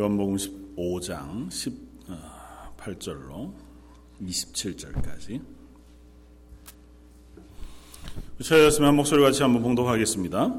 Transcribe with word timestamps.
요한복음 0.00 0.36
15장 0.36 1.50
18절로 2.78 3.52
27절까지 4.22 5.42
저였으면 8.42 8.88
한 8.88 8.96
목소리 8.96 9.22
같이 9.22 9.42
한번 9.42 9.62
봉독하겠습니다. 9.62 10.54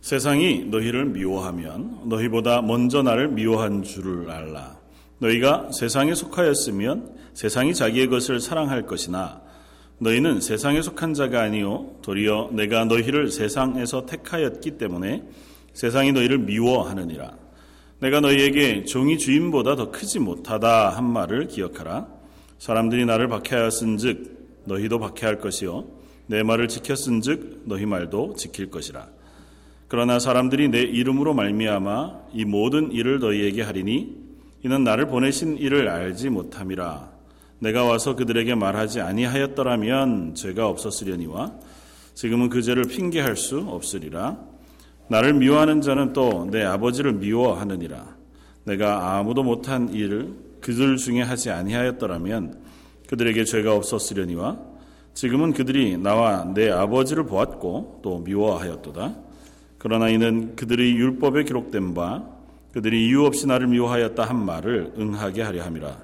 세상이 0.00 0.66
너희를 0.66 1.06
미워하면 1.06 2.08
너희보다 2.08 2.62
먼저 2.62 3.02
나를 3.02 3.26
미워한 3.30 3.82
줄을 3.82 4.30
알라. 4.30 4.78
너희가 5.18 5.72
세상에 5.72 6.14
속하였으면 6.14 7.16
세상이 7.34 7.74
자기의 7.74 8.06
것을 8.06 8.38
사랑할 8.38 8.86
것이나 8.86 9.42
너희는 9.98 10.40
세상에 10.40 10.82
속한 10.82 11.14
자가 11.14 11.42
아니요 11.42 11.96
도리어 12.02 12.50
내가 12.52 12.84
너희를 12.84 13.32
세상에서 13.32 14.06
택하였기 14.06 14.78
때문에 14.78 15.24
세상이 15.72 16.12
너희를 16.12 16.38
미워하느니라. 16.38 17.41
내가 18.02 18.18
너희에게 18.18 18.84
종이 18.84 19.16
주인보다 19.16 19.76
더 19.76 19.92
크지 19.92 20.18
못하다 20.18 20.88
한 20.88 21.04
말을 21.04 21.46
기억하라. 21.46 22.08
사람들이 22.58 23.06
나를 23.06 23.28
박해하였은즉 23.28 24.64
너희도 24.64 24.98
박해할 24.98 25.38
것이요 25.38 25.84
내 26.26 26.42
말을 26.42 26.66
지켰은즉 26.66 27.62
너희 27.66 27.86
말도 27.86 28.34
지킬 28.36 28.72
것이라. 28.72 29.06
그러나 29.86 30.18
사람들이 30.18 30.68
내 30.68 30.82
이름으로 30.82 31.32
말미암아 31.32 32.22
이 32.32 32.44
모든 32.44 32.90
일을 32.90 33.20
너희에게 33.20 33.62
하리니 33.62 34.16
이는 34.64 34.82
나를 34.82 35.06
보내신 35.06 35.56
이를 35.58 35.88
알지 35.88 36.30
못함이라. 36.30 37.08
내가 37.60 37.84
와서 37.84 38.16
그들에게 38.16 38.56
말하지 38.56 39.00
아니하였더라면 39.00 40.34
죄가 40.34 40.66
없었으려니와 40.66 41.52
지금은 42.14 42.48
그 42.48 42.62
죄를 42.62 42.82
핑계할 42.82 43.36
수 43.36 43.58
없으리라. 43.60 44.51
나를 45.08 45.34
미워하는 45.34 45.80
자는 45.80 46.12
또 46.12 46.46
내 46.50 46.62
아버지를 46.62 47.12
미워하느니라. 47.14 48.16
내가 48.64 49.18
아무도 49.18 49.42
못한 49.42 49.92
일을 49.92 50.34
그들 50.60 50.96
중에 50.96 51.22
하지 51.22 51.50
아니하였더라면 51.50 52.60
그들에게 53.08 53.44
죄가 53.44 53.74
없었으려니와 53.74 54.58
지금은 55.14 55.52
그들이 55.52 55.98
나와 55.98 56.44
내 56.54 56.70
아버지를 56.70 57.24
보았고 57.24 58.00
또 58.02 58.18
미워하였도다. 58.20 59.14
그러나 59.78 60.08
이는 60.08 60.54
그들의 60.56 60.94
율법에 60.94 61.44
기록된 61.44 61.92
바 61.94 62.24
그들이 62.72 63.08
이유 63.08 63.24
없이 63.24 63.46
나를 63.46 63.66
미워하였다 63.66 64.22
한 64.22 64.44
말을 64.44 64.94
응하게 64.98 65.42
하려 65.42 65.62
함이라. 65.64 65.98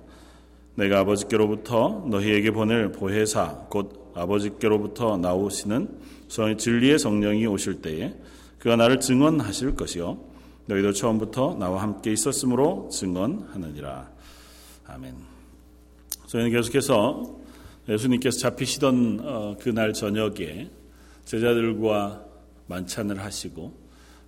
내가 0.74 1.00
아버지께로부터 1.00 2.05
너희에게 2.10 2.50
보낼 2.50 2.92
보혜사 2.92 3.66
곧 3.70 4.12
아버지께로부터 4.14 5.16
나오시는 5.16 5.88
진리의 6.58 6.98
성령이 6.98 7.46
오실 7.46 7.80
때에 7.80 8.14
그가 8.59 8.77
나를 8.77 9.01
증언하실 9.01 9.77
것이요 9.77 10.19
너희도 10.67 10.92
처음부터 10.92 11.56
나와 11.59 11.83
함께 11.83 12.12
있었으므로 12.12 12.89
증언하느니라. 12.92 14.11
아멘. 14.87 15.14
저희는 16.27 16.51
계속해서 16.51 17.39
예수님께서 17.89 18.39
잡히시던 18.39 19.20
어, 19.23 19.56
그날 19.59 19.95
저녁에 19.95 20.70
제자들과 21.25 22.25
만찬을 22.67 23.23
하시고 23.23 23.73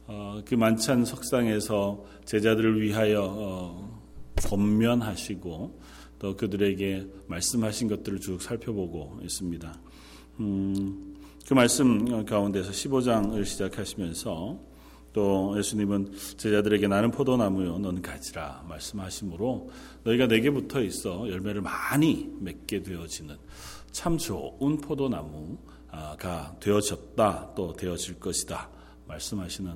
어, 0.07 0.41
그 0.47 0.55
만찬 0.55 1.05
석상에서 1.05 2.05
제자들을 2.25 2.81
위하여 2.81 3.25
어, 3.25 4.03
권면하시고 4.37 5.81
또 6.19 6.37
그들에게 6.37 7.07
말씀하신 7.27 7.89
것들을 7.89 8.21
쭉 8.21 8.41
살펴보고 8.41 9.21
있습니다. 9.23 9.81
음, 10.41 11.10
그 11.51 11.55
말씀 11.55 12.25
가운데서 12.25 12.71
15장을 12.71 13.45
시작하시면서 13.45 14.57
또 15.13 15.59
예수님은 15.59 16.13
제자들에게 16.37 16.87
나는 16.87 17.11
포도나무요 17.11 17.77
너는 17.81 18.03
가지라 18.03 18.67
말씀하시므로 18.69 19.69
너희가 20.05 20.29
내게 20.29 20.53
붙어 20.53 20.81
있어 20.81 21.29
열매를 21.29 21.61
많이 21.61 22.33
맺게 22.39 22.85
되어지는 22.85 23.37
참 23.91 24.17
좋은 24.17 24.81
포도나무가 24.81 26.57
되어졌다 26.61 27.55
또 27.57 27.73
되어질 27.73 28.21
것이다 28.21 28.71
말씀하시는 29.09 29.73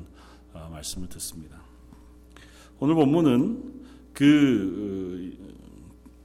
어, 0.52 0.68
말씀을 0.70 1.08
듣습니다. 1.08 1.60
오늘 2.78 2.94
본문은 2.94 3.82
그 4.12 5.36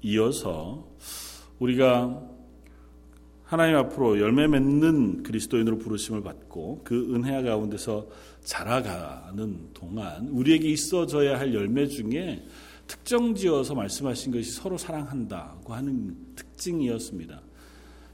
이어서 0.03 0.88
우리가 1.57 2.38
하나님 3.49 3.77
앞으로 3.77 4.19
열매 4.19 4.45
맺는 4.45 5.23
그리스도인으로 5.23 5.79
부르심을 5.79 6.21
받고 6.21 6.81
그 6.83 7.15
은혜 7.15 7.41
가운데서 7.41 8.07
자라가는 8.43 9.73
동안 9.73 10.27
우리에게 10.27 10.69
있어져야 10.69 11.39
할 11.39 11.55
열매 11.55 11.88
중에 11.88 12.45
특정 12.85 13.33
지어서 13.33 13.73
말씀하신 13.73 14.33
것이 14.33 14.51
서로 14.51 14.77
사랑한다고 14.77 15.73
하는 15.73 16.15
특징이었습니다. 16.35 17.41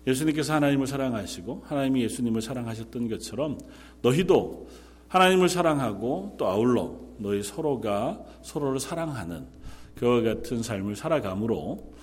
예수님께서 0.08 0.54
하나님을 0.54 0.88
사랑하시고 0.88 1.64
하나님이 1.66 2.04
예수님을 2.04 2.42
사랑하셨던 2.42 3.10
것처럼 3.10 3.58
너희도 4.04 4.70
하나님을 5.10 5.50
사랑하고 5.50 6.36
또 6.38 6.48
아울러 6.48 6.96
너희 7.18 7.44
서로가 7.44 8.24
서로를 8.42 8.80
사랑하는 8.80 9.46
그와 9.96 10.22
같은 10.22 10.64
삶을 10.64 10.96
살아감으로 10.96 11.94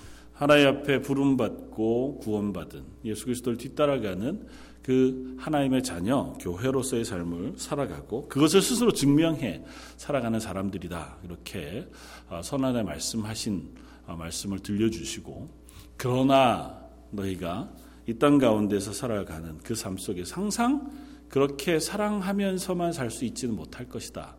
하나님 0.43 0.67
앞에 0.67 1.01
부름받고 1.03 2.19
구원받은 2.19 2.83
예수 3.05 3.27
그리스도를 3.27 3.57
뒤따라가는 3.59 4.45
그 4.83 5.37
하나님의 5.39 5.85
자녀 5.85 6.33
교회로서의 6.41 7.05
삶을 7.05 7.55
살아가고 7.59 8.27
그것을 8.27 8.61
스스로 8.61 8.91
증명해 8.93 9.63
살아가는 9.97 10.41
사람들이다 10.41 11.19
이렇게 11.23 11.87
어, 12.29 12.41
선언에 12.43 12.83
말씀하신 12.83 13.71
어, 14.09 14.17
말씀을 14.17 14.59
들려주시고 14.59 15.49
그러나 15.97 16.77
너희가 17.13 17.73
이 18.09 18.19
땅 18.19 18.39
가운데서 18.39 18.93
살아가는 18.93 19.59
그 19.59 19.75
삶 19.77 19.97
속에 19.97 20.25
항상 20.29 20.91
그렇게 21.29 21.79
사랑하면서만 21.79 22.93
살 22.93 23.13
수 23.13 23.25
있지는 23.25 23.55
못할 23.55 23.89
것이다 23.89 24.37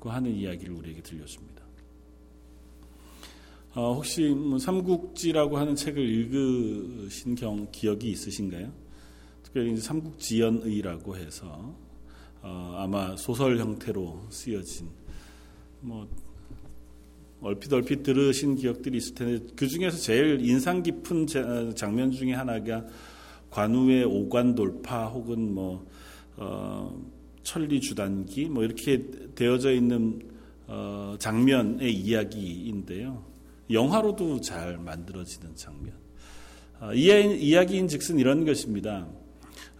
그 0.00 0.10
하는 0.10 0.32
이야기를 0.32 0.74
우리에게 0.74 1.00
들려줍니다. 1.00 1.55
어, 3.76 3.92
혹시 3.92 4.28
뭐 4.28 4.58
삼국지라고 4.58 5.58
하는 5.58 5.76
책을 5.76 6.02
읽으신 6.02 7.34
경 7.34 7.68
기억이 7.70 8.08
있으신가요? 8.08 8.72
특별히 9.42 9.76
삼국지연의라고 9.76 11.14
해서 11.14 11.76
어, 12.40 12.74
아마 12.78 13.14
소설 13.18 13.58
형태로 13.58 14.28
쓰여진 14.30 14.88
뭐 15.82 16.08
얼핏 17.42 17.70
얼핏 17.70 18.02
들으신 18.02 18.56
기억들이 18.56 18.96
있을 18.96 19.14
텐데 19.14 19.46
그 19.54 19.68
중에서 19.68 19.98
제일 19.98 20.40
인상 20.40 20.82
깊은 20.82 21.26
장면 21.74 22.10
중에 22.12 22.32
하나가 22.32 22.82
관우의 23.50 24.04
오관 24.04 24.54
돌파 24.54 25.04
혹은 25.04 25.52
뭐 25.54 25.86
어, 26.38 26.98
천리 27.42 27.82
주단기 27.82 28.48
뭐 28.48 28.64
이렇게 28.64 29.04
되어져 29.34 29.74
있는 29.74 30.22
어, 30.66 31.16
장면의 31.18 31.94
이야기인데요. 31.94 33.35
영화로도 33.70 34.40
잘 34.40 34.78
만들어지는 34.78 35.54
장면. 35.56 35.94
아, 36.78 36.92
이야기인 36.92 37.88
즉슨 37.88 38.18
이런 38.18 38.44
것입니다. 38.44 39.06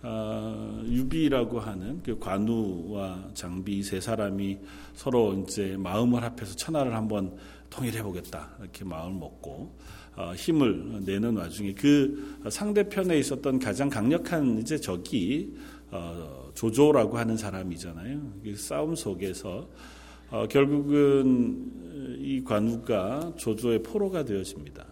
아, 0.03 0.83
유비라고 0.87 1.61
하는 1.61 2.03
그 2.03 2.19
관우와 2.19 3.31
장비 3.35 3.83
세 3.83 4.01
사람이 4.01 4.59
서로 4.95 5.35
이제 5.35 5.77
마음을 5.79 6.23
합해서 6.23 6.55
천하를 6.55 6.95
한번 6.95 7.37
통일해 7.71 8.03
보겠다 8.03 8.51
이렇게 8.61 8.85
마음을 8.85 9.19
먹고 9.19 9.77
어, 10.17 10.33
힘을 10.35 11.03
내는 11.05 11.37
와중에 11.37 11.75
그 11.75 12.39
상대편에 12.49 13.19
있었던 13.19 13.59
가장 13.59 13.91
강력한 13.91 14.59
이제 14.59 14.79
적이 14.79 15.55
어, 15.91 16.51
조조라고 16.55 17.19
하는 17.19 17.37
사람이잖아요. 17.37 18.33
그 18.43 18.57
싸움 18.57 18.95
속에서 18.95 19.69
어, 20.31 20.47
결국은 20.49 22.19
이 22.19 22.43
관우가 22.45 23.35
조조의 23.37 23.83
포로가 23.83 24.25
되어집니다. 24.25 24.85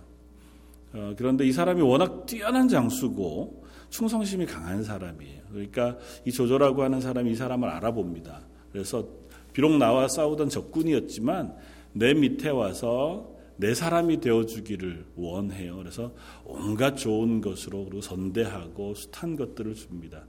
어, 0.94 1.14
그런데 1.16 1.46
이 1.46 1.52
사람이 1.52 1.82
워낙 1.82 2.26
뛰어난 2.26 2.68
장수고 2.68 3.64
충성심이 3.90 4.46
강한 4.46 4.82
사람이에요. 4.82 5.42
그러니까 5.50 5.96
이 6.24 6.32
조조라고 6.32 6.82
하는 6.82 7.00
사람이 7.00 7.32
이 7.32 7.34
사람을 7.34 7.68
알아봅니다. 7.68 8.42
그래서 8.72 9.06
비록 9.52 9.76
나와 9.76 10.08
싸우던 10.08 10.48
적군이었지만 10.48 11.54
내 11.92 12.12
밑에 12.12 12.50
와서 12.50 13.34
내 13.56 13.72
사람이 13.72 14.20
되어주기를 14.20 15.06
원해요. 15.14 15.76
그래서 15.76 16.12
온갖 16.44 16.96
좋은 16.96 17.40
것으로 17.40 17.84
그리고 17.84 18.00
선대하고 18.00 18.94
숱한 18.94 19.36
것들을 19.36 19.74
줍니다. 19.74 20.24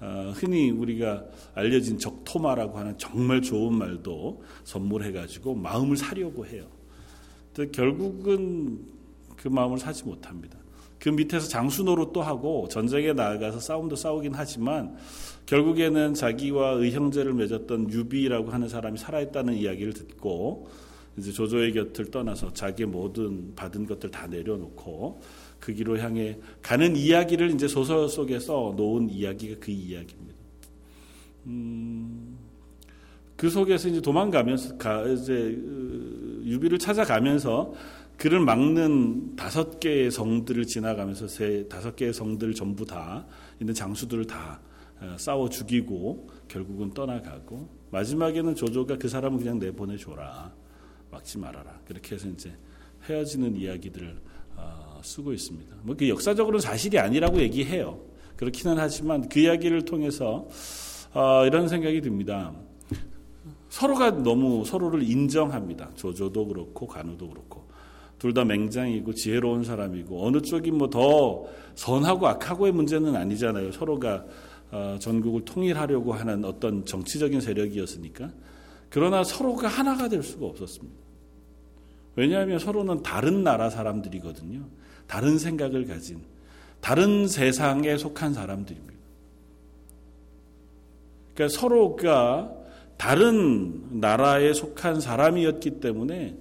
어, 0.00 0.32
흔히 0.34 0.70
우리가 0.70 1.24
알려진 1.54 1.98
적토마라고 1.98 2.78
하는 2.78 2.96
정말 2.96 3.42
좋은 3.42 3.74
말도 3.76 4.42
선물해가지고 4.64 5.54
마음을 5.54 5.96
사려고 5.96 6.46
해요. 6.46 6.66
결국은 7.72 8.80
그 9.36 9.48
마음을 9.48 9.78
사지 9.78 10.04
못합니다. 10.04 10.58
그 10.98 11.08
밑에서 11.08 11.48
장수 11.48 11.82
노릇도 11.82 12.22
하고 12.22 12.68
전쟁에 12.68 13.12
나아가서 13.12 13.58
싸움도 13.58 13.96
싸우긴 13.96 14.32
하지만 14.34 14.96
결국에는 15.46 16.14
자기와 16.14 16.72
의형제를 16.72 17.32
맺었던 17.32 17.90
유비라고 17.90 18.50
하는 18.50 18.68
사람이 18.68 18.98
살아있다는 18.98 19.54
이야기를 19.54 19.94
듣고 19.94 20.68
이제 21.16 21.32
조조의 21.32 21.72
곁을 21.72 22.10
떠나서 22.10 22.52
자기의 22.52 22.86
모든 22.86 23.54
받은 23.54 23.86
것들 23.86 24.10
다 24.10 24.26
내려놓고 24.26 25.20
그 25.60 25.74
길로 25.74 25.98
향해 25.98 26.38
가는 26.62 26.96
이야기를 26.96 27.50
이제 27.50 27.68
소설 27.68 28.08
속에서 28.08 28.74
놓은 28.76 29.10
이야기가 29.10 29.56
그 29.60 29.70
이야기입니다. 29.70 30.40
음, 31.46 32.38
그 33.36 33.48
속에서 33.48 33.88
이제 33.88 34.00
도망가면서 34.00 34.76
가, 34.76 35.06
이제 35.06 35.56
어, 35.56 36.42
유비를 36.44 36.78
찾아가면서 36.78 37.72
그를 38.16 38.40
막는 38.40 39.36
다섯 39.36 39.80
개의 39.80 40.10
성들을 40.10 40.66
지나가면서 40.66 41.26
세 41.26 41.66
다섯 41.68 41.96
개의 41.96 42.12
성들 42.12 42.52
전부 42.54 42.84
다 42.84 43.26
있는 43.60 43.72
장수들을 43.72 44.26
다 44.26 44.60
어, 45.00 45.16
싸워 45.18 45.48
죽이고 45.48 46.28
결국은 46.48 46.92
떠나가고 46.92 47.68
마지막에는 47.90 48.54
조조가 48.54 48.98
그 48.98 49.08
사람을 49.08 49.38
그냥 49.38 49.58
내보내 49.58 49.96
줘라 49.96 50.52
막지 51.10 51.38
말아라 51.38 51.80
그렇게 51.86 52.14
해서 52.14 52.28
이제 52.28 52.52
헤어지는 53.08 53.56
이야기들을 53.56 54.08
어, 54.08 54.29
쓰고 55.02 55.32
있습니다. 55.32 55.76
뭐 55.82 55.96
그 55.96 56.08
역사적으로는 56.08 56.60
사실이 56.60 56.98
아니라고 56.98 57.40
얘기해요. 57.40 58.00
그렇기는 58.36 58.78
하지만 58.78 59.28
그 59.28 59.40
이야기를 59.40 59.84
통해서 59.84 60.46
어, 61.12 61.44
이런 61.46 61.68
생각이 61.68 62.00
듭니다. 62.00 62.52
서로가 63.68 64.10
너무 64.22 64.64
서로를 64.64 65.02
인정합니다. 65.02 65.90
조조도 65.94 66.48
그렇고 66.48 66.86
간우도 66.86 67.28
그렇고 67.28 67.68
둘 68.18 68.34
다 68.34 68.44
맹장이고 68.44 69.14
지혜로운 69.14 69.64
사람이고 69.64 70.26
어느 70.26 70.42
쪽이 70.42 70.70
뭐 70.72 70.90
더 70.90 71.44
선하고 71.74 72.26
악하고의 72.28 72.72
문제는 72.72 73.14
아니잖아요. 73.16 73.72
서로가 73.72 74.24
어, 74.72 74.96
전국을 75.00 75.44
통일하려고 75.44 76.12
하는 76.12 76.44
어떤 76.44 76.84
정치적인 76.84 77.40
세력이었으니까 77.40 78.30
그러나 78.88 79.24
서로가 79.24 79.68
하나가 79.68 80.08
될 80.08 80.22
수가 80.22 80.46
없었습니다. 80.46 80.96
왜냐하면 82.16 82.58
서로는 82.58 83.02
다른 83.02 83.42
나라 83.44 83.70
사람들이거든요. 83.70 84.60
다른 85.10 85.38
생각을 85.38 85.86
가진 85.86 86.22
다른 86.80 87.26
세상에 87.26 87.96
속한 87.96 88.32
사람들입니다. 88.32 88.94
그러니까 91.34 91.58
서로가 91.58 92.52
다른 92.96 93.98
나라에 93.98 94.52
속한 94.52 95.00
사람이었기 95.00 95.80
때문에 95.80 96.36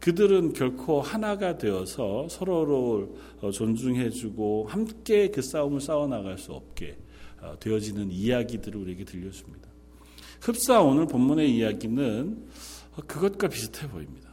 그들은 0.00 0.54
결코 0.54 1.00
하나가 1.00 1.56
되어서 1.56 2.26
서로를 2.28 3.10
어, 3.42 3.52
존중해주고 3.52 4.66
함께 4.68 5.30
그 5.30 5.40
싸움을 5.40 5.80
싸워나갈 5.80 6.36
수 6.36 6.52
없게 6.52 6.96
어, 7.40 7.54
되어지는 7.60 8.10
이야기들을 8.10 8.80
우리에게 8.80 9.04
들려줍니다. 9.04 9.68
흡사 10.40 10.82
오늘 10.82 11.06
본문의 11.06 11.54
이야기는 11.54 12.48
그것과 13.06 13.46
비슷해 13.48 13.88
보입니다. 13.88 14.29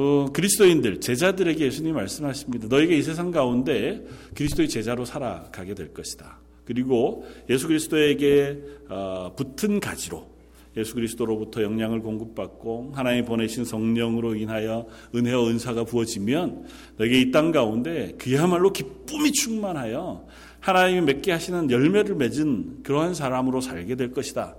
어, 0.00 0.26
그리스도인들, 0.32 1.00
제자들에게 1.00 1.64
예수님이 1.64 1.92
말씀하십니다. 1.92 2.68
너에게 2.68 2.96
이 2.96 3.02
세상 3.02 3.32
가운데 3.32 4.06
그리스도의 4.36 4.68
제자로 4.68 5.04
살아가게 5.04 5.74
될 5.74 5.92
것이다. 5.92 6.38
그리고 6.64 7.26
예수 7.50 7.66
그리스도에게 7.66 8.60
어, 8.88 9.32
붙은 9.36 9.80
가지로 9.80 10.28
예수 10.76 10.94
그리스도로부터 10.94 11.64
영향을 11.64 12.00
공급받고 12.00 12.92
하나님 12.94 13.24
보내신 13.24 13.64
성령으로 13.64 14.36
인하여 14.36 14.86
은혜와 15.16 15.48
은사가 15.48 15.82
부어지면 15.82 16.66
너에게 16.98 17.20
이 17.20 17.32
땅 17.32 17.50
가운데 17.50 18.14
그야말로 18.18 18.72
기쁨이 18.72 19.32
충만하여 19.32 20.26
하나님이 20.60 21.00
맺게 21.06 21.32
하시는 21.32 21.72
열매를 21.72 22.14
맺은 22.14 22.84
그러한 22.84 23.14
사람으로 23.14 23.60
살게 23.60 23.96
될 23.96 24.12
것이다. 24.12 24.54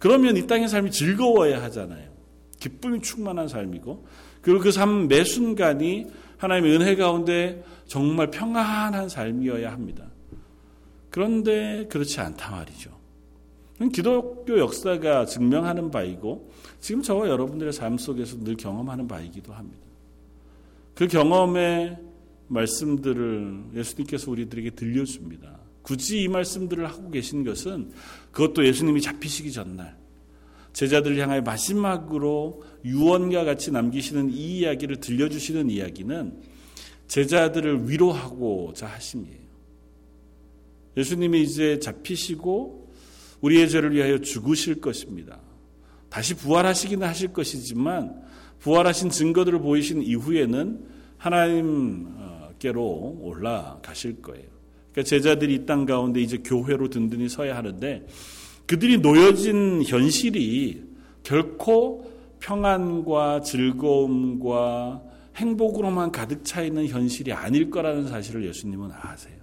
그러면 0.00 0.36
이 0.36 0.48
땅의 0.48 0.68
삶이 0.68 0.90
즐거워야 0.90 1.62
하잖아요. 1.62 2.08
기쁨이 2.58 3.00
충만한 3.02 3.46
삶이고 3.46 4.04
그리고 4.42 4.60
그 4.60 4.70
삶 4.70 5.08
매 5.08 5.24
순간이 5.24 6.06
하나님의 6.38 6.76
은혜 6.76 6.96
가운데 6.96 7.64
정말 7.86 8.30
평안한 8.30 9.08
삶이어야 9.08 9.72
합니다. 9.72 10.06
그런데 11.10 11.86
그렇지 11.88 12.20
않다 12.20 12.50
말이죠. 12.52 12.96
기독교 13.92 14.58
역사가 14.58 15.26
증명하는 15.26 15.90
바이고 15.90 16.50
지금 16.80 17.02
저와 17.02 17.28
여러분들의 17.28 17.72
삶 17.72 17.98
속에서 17.98 18.36
늘 18.38 18.56
경험하는 18.56 19.08
바이기도 19.08 19.52
합니다. 19.52 19.82
그 20.94 21.06
경험의 21.06 21.96
말씀들을 22.48 23.64
예수님께서 23.74 24.30
우리들에게 24.30 24.70
들려줍니다. 24.70 25.58
굳이 25.82 26.22
이 26.22 26.28
말씀들을 26.28 26.86
하고 26.88 27.10
계신 27.10 27.44
것은 27.44 27.90
그것도 28.32 28.66
예수님이 28.66 29.00
잡히시기 29.00 29.52
전날 29.52 29.96
제자들을 30.78 31.18
향하여 31.18 31.42
마지막으로 31.42 32.62
유언과 32.84 33.42
같이 33.42 33.72
남기시는 33.72 34.30
이 34.30 34.60
이야기를 34.60 34.98
들려주시는 34.98 35.70
이야기는 35.70 36.40
제자들을 37.08 37.90
위로하고자 37.90 38.86
하심이에요. 38.86 39.48
예수님이 40.96 41.42
이제 41.42 41.80
잡히시고 41.80 42.92
우리의 43.40 43.68
죄를 43.68 43.92
위하여 43.92 44.18
죽으실 44.18 44.80
것입니다. 44.80 45.40
다시 46.10 46.36
부활하시기는 46.36 47.04
하실 47.04 47.32
것이지만 47.32 48.22
부활하신 48.60 49.10
증거들을 49.10 49.58
보이신 49.58 50.00
이후에는 50.02 50.86
하나님께로 51.16 52.84
올라가실 53.20 54.22
거예요. 54.22 54.46
그러니까 54.92 55.02
제자들이 55.08 55.54
이 55.54 55.66
땅 55.66 55.86
가운데 55.86 56.20
이제 56.20 56.38
교회로 56.38 56.88
든든히 56.88 57.28
서야 57.28 57.56
하는데 57.56 58.06
그들이 58.68 58.98
놓여진 58.98 59.82
현실이 59.82 60.84
결코 61.22 62.12
평안과 62.38 63.40
즐거움과 63.40 65.02
행복으로만 65.36 66.12
가득 66.12 66.44
차 66.44 66.62
있는 66.62 66.86
현실이 66.86 67.32
아닐 67.32 67.70
거라는 67.70 68.06
사실을 68.06 68.46
예수님은 68.46 68.90
아세요. 68.92 69.38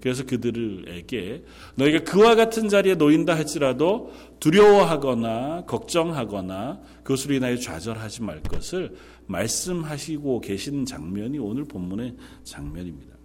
그래서 0.00 0.24
그들에게 0.24 1.44
너희가 1.76 2.04
그와 2.04 2.34
같은 2.36 2.68
자리에 2.68 2.94
놓인다 2.94 3.34
할지라도 3.34 4.12
두려워하거나 4.40 5.64
걱정하거나 5.66 6.80
그것으로 7.02 7.34
인하여 7.34 7.56
좌절하지 7.56 8.22
말 8.22 8.40
것을 8.42 8.94
말씀하시고 9.26 10.40
계신 10.40 10.84
장면이 10.84 11.38
오늘 11.38 11.64
본문의 11.64 12.14
장면입니다. 12.44 13.16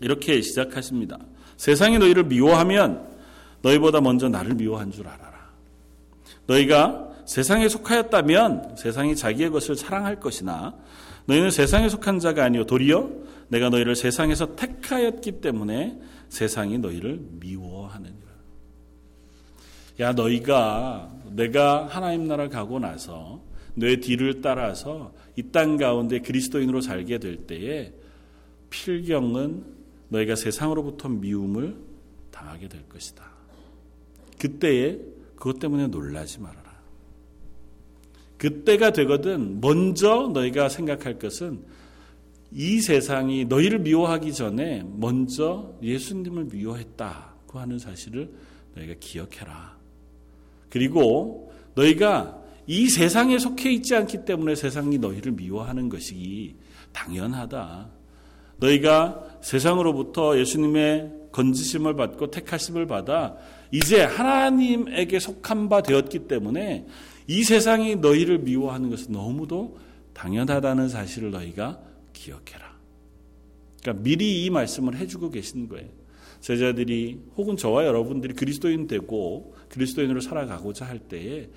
이렇게 0.00 0.40
시작하십니다. 0.40 1.18
세상이 1.56 1.98
너희를 1.98 2.24
미워하면 2.24 3.15
너희보다 3.66 4.00
먼저 4.00 4.28
나를 4.28 4.54
미워한 4.54 4.90
줄 4.92 5.08
알아라. 5.08 5.50
너희가 6.46 7.10
세상에 7.24 7.68
속하였다면 7.68 8.76
세상이 8.76 9.16
자기의 9.16 9.50
것을 9.50 9.74
사랑할 9.74 10.20
것이나 10.20 10.76
너희는 11.26 11.50
세상에 11.50 11.88
속한 11.88 12.20
자가 12.20 12.44
아니요 12.44 12.64
도리어 12.66 13.10
내가 13.48 13.68
너희를 13.68 13.96
세상에서 13.96 14.54
택하였기 14.54 15.40
때문에 15.40 15.98
세상이 16.28 16.78
너희를 16.78 17.20
미워하느니라. 17.40 18.26
야, 20.00 20.12
너희가 20.12 21.10
내가 21.32 21.86
하나님 21.86 22.28
나라 22.28 22.48
가고 22.48 22.78
나서 22.78 23.40
내 23.74 23.98
뒤를 23.98 24.40
따라서 24.40 25.12
이 25.36 25.50
땅 25.50 25.76
가운데 25.76 26.20
그리스도인으로 26.20 26.80
살게 26.80 27.18
될 27.18 27.36
때에 27.46 27.92
필경은 28.70 29.64
너희가 30.08 30.34
세상으로부터 30.36 31.08
미움을 31.08 31.76
당하게 32.30 32.68
될 32.68 32.88
것이다. 32.88 33.35
그때에 34.38 34.98
그것 35.36 35.58
때문에 35.58 35.88
놀라지 35.88 36.40
말아라. 36.40 36.66
그때가 38.38 38.90
되거든 38.90 39.60
먼저 39.60 40.30
너희가 40.32 40.68
생각할 40.68 41.18
것은 41.18 41.62
이 42.52 42.80
세상이 42.80 43.46
너희를 43.46 43.80
미워하기 43.80 44.32
전에 44.32 44.84
먼저 44.96 45.74
예수님을 45.82 46.44
미워했다고 46.44 47.58
하는 47.58 47.78
사실을 47.78 48.30
너희가 48.74 48.94
기억해라. 49.00 49.76
그리고 50.68 51.52
너희가 51.74 52.42
이 52.66 52.88
세상에 52.88 53.38
속해 53.38 53.72
있지 53.72 53.94
않기 53.94 54.24
때문에 54.24 54.54
세상이 54.54 54.98
너희를 54.98 55.32
미워하는 55.32 55.88
것이 55.88 56.56
당연하다. 56.92 57.90
너희가 58.58 59.38
세상으로부터 59.42 60.38
예수님의 60.38 61.12
건지심을 61.32 61.94
받고 61.94 62.30
택하심을 62.30 62.86
받아 62.86 63.36
이제 63.76 64.02
하나님에게 64.02 65.18
속한 65.18 65.68
바 65.68 65.82
되었기 65.82 66.20
때문에 66.28 66.86
이 67.26 67.44
세상이 67.44 67.96
너희를 67.96 68.38
미워하는 68.38 68.88
것은 68.88 69.12
너무도 69.12 69.78
당연하다는 70.14 70.88
사실을 70.88 71.30
너희가 71.30 71.78
기억해라. 72.14 72.74
그러니까 73.82 74.02
미리 74.02 74.44
이 74.44 74.50
말씀을 74.50 74.96
해주고 74.96 75.30
계시는 75.30 75.68
거예요. 75.68 75.88
제자들이 76.40 77.20
혹은 77.36 77.56
저와 77.58 77.84
여러분들이 77.84 78.32
그리스도인 78.32 78.86
되고 78.86 79.54
그리스도인으로 79.68 80.20
살아가고자 80.20 80.86
할 80.86 80.98
때에 80.98 81.50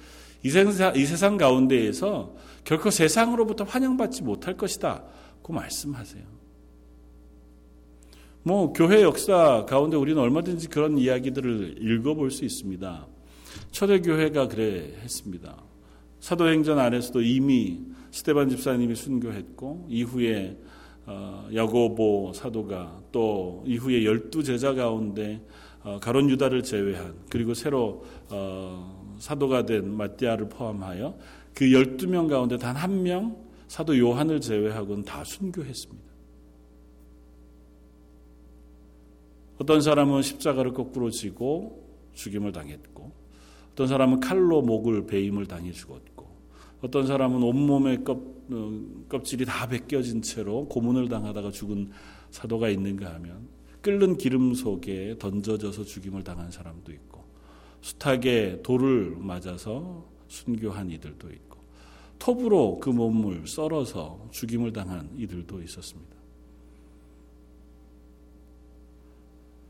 이 0.43 0.49
세상, 0.49 0.95
이 0.95 1.05
세상 1.05 1.37
가운데에서 1.37 2.35
결코 2.65 2.89
세상으로부터 2.89 3.63
환영받지 3.63 4.23
못할 4.23 4.57
것이다. 4.57 5.03
고 5.41 5.53
말씀하세요. 5.53 6.38
뭐, 8.49 8.73
교회 8.73 9.03
역사 9.03 9.63
가운데 9.69 9.95
우리는 9.95 10.19
얼마든지 10.19 10.69
그런 10.69 10.97
이야기들을 10.97 11.75
읽어볼 11.83 12.31
수 12.31 12.45
있습니다. 12.45 13.07
초대 13.69 14.01
교회가 14.01 14.47
그래 14.47 14.91
했습니다. 15.03 15.55
사도행전 16.19 16.79
안에서도 16.79 17.21
이미 17.21 17.79
스테반 18.09 18.49
집사님이 18.49 18.95
순교했고 18.95 19.85
이후에 19.87 20.57
어, 21.05 21.47
야고보 21.53 22.31
사도가 22.33 23.01
또 23.11 23.63
이후에 23.67 24.03
열두 24.03 24.41
제자 24.41 24.73
가운데 24.73 25.39
어, 25.83 25.99
가론 26.01 26.27
유다를 26.31 26.63
제외한 26.63 27.13
그리고 27.29 27.53
새로 27.53 28.03
어, 28.31 29.15
사도가 29.19 29.67
된 29.67 29.95
마띠아를 29.95 30.49
포함하여 30.49 31.15
그 31.53 31.65
12명 31.65 32.27
가운데 32.27 32.57
단 32.57 32.75
한 32.75 33.03
명 33.03 33.37
사도 33.67 33.95
요한을 33.95 34.41
제외하고는 34.41 35.03
다 35.03 35.23
순교했습니다. 35.23 36.08
어떤 39.59 39.81
사람은 39.81 40.21
십자가를 40.21 40.73
거꾸로 40.73 41.09
지고 41.09 41.85
죽임을 42.13 42.51
당했고 42.53 43.11
어떤 43.73 43.87
사람은 43.87 44.21
칼로 44.21 44.61
목을 44.61 45.05
베임을 45.05 45.47
당해 45.47 45.71
죽었고 45.71 46.27
어떤 46.81 47.05
사람은 47.05 47.43
온몸의 47.43 48.03
껍, 48.05 48.45
어, 48.51 48.81
껍질이 49.09 49.45
다 49.45 49.67
벗겨진 49.67 50.21
채로 50.21 50.67
고문을 50.69 51.09
당하다가 51.09 51.51
죽은 51.51 51.91
사도가 52.31 52.69
있는가 52.69 53.13
하면 53.15 53.47
끓는 53.81 54.17
기름 54.17 54.53
속에 54.53 55.17
던져져서 55.19 55.83
죽임을 55.83 56.23
당한 56.23 56.51
사람도 56.51 56.91
있고 56.93 57.25
숱하게 57.81 58.61
돌을 58.63 59.17
맞아서 59.19 60.05
순교한 60.27 60.89
이들도 60.89 61.29
있고 61.31 61.59
톱으로 62.17 62.79
그 62.79 62.89
몸을 62.89 63.47
썰어서 63.47 64.27
죽임을 64.31 64.71
당한 64.71 65.09
이들도 65.17 65.61
있었습니다. 65.63 66.18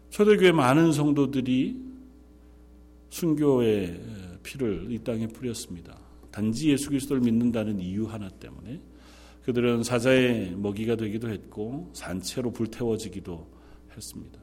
초대교회 0.10 0.52
많은 0.52 0.92
성도들이 0.92 1.78
순교의 3.10 4.00
피를 4.44 4.88
이 4.90 5.00
땅에 5.00 5.28
뿌렸습니다. 5.28 5.98
단지 6.32 6.70
예수 6.70 6.90
그리스도를 6.90 7.22
믿는다는 7.22 7.80
이유 7.80 8.06
하나 8.06 8.30
때문에 8.30 8.80
그들은 9.44 9.84
사자의 9.84 10.52
먹이가 10.56 10.96
되기도 10.96 11.30
했고 11.30 11.90
산채로 11.94 12.52
불태워지기도 12.52 13.48
했습니다. 13.96 14.40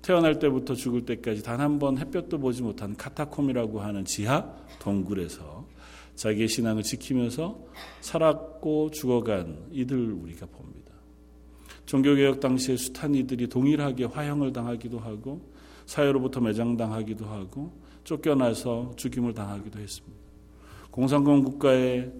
태어날 0.00 0.38
때부터 0.38 0.74
죽을 0.74 1.04
때까지 1.04 1.42
단 1.42 1.60
한 1.60 1.78
번 1.78 1.98
햇볕도 1.98 2.38
보지 2.38 2.62
못한 2.62 2.96
카타콤이라고 2.96 3.80
하는 3.80 4.04
지하 4.04 4.54
동굴에서 4.80 5.66
자기의 6.14 6.48
신앙을 6.48 6.82
지키면서 6.82 7.58
살았고 8.00 8.90
죽어간 8.92 9.66
이들 9.70 10.12
우리가 10.12 10.46
봅니다. 10.46 10.67
종교개혁 11.88 12.38
당시에 12.38 12.76
숱한 12.76 13.14
이들이 13.14 13.48
동일하게 13.48 14.04
화형을 14.04 14.52
당하기도 14.52 14.98
하고 14.98 15.40
사회로부터 15.86 16.38
매장당하기도 16.38 17.24
하고 17.24 17.72
쫓겨나서 18.04 18.92
죽임을 18.96 19.32
당하기도 19.32 19.78
했습니다. 19.78 20.18
공산권 20.90 21.44
국가에 21.44 22.12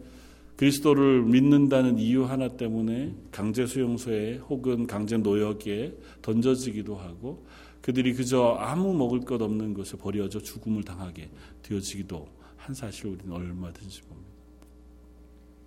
그리스도를 0.56 1.22
믿는다는 1.22 1.98
이유 1.98 2.24
하나 2.24 2.48
때문에 2.48 3.14
강제 3.30 3.66
수용소에 3.66 4.38
혹은 4.48 4.86
강제 4.86 5.18
노역에 5.18 5.94
던져지기도 6.22 6.96
하고 6.96 7.46
그들이 7.82 8.14
그저 8.14 8.56
아무 8.58 8.94
먹을 8.94 9.20
것 9.20 9.42
없는 9.42 9.74
것에 9.74 9.98
버려져 9.98 10.40
죽음을 10.40 10.82
당하게 10.82 11.28
되어지기도 11.62 12.26
한 12.56 12.74
사실을 12.74 13.12
우리는 13.12 13.32
얼마든지 13.32 14.00
봅니다. 14.00 14.27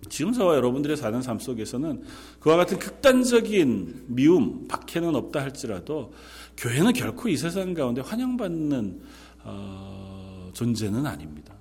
지금 0.08 0.32
저와 0.32 0.56
여러분들의 0.56 0.96
사는 0.96 1.22
삶 1.22 1.38
속에서는 1.38 2.02
그와 2.40 2.56
같은 2.56 2.78
극단적인 2.78 4.04
미움, 4.08 4.66
박해는 4.68 5.14
없다 5.14 5.40
할지라도 5.40 6.12
교회는 6.56 6.92
결코 6.92 7.28
이 7.28 7.36
세상 7.36 7.74
가운데 7.74 8.00
환영받는 8.00 9.00
어, 9.44 10.50
존재는 10.52 11.06
아닙니다. 11.06 11.54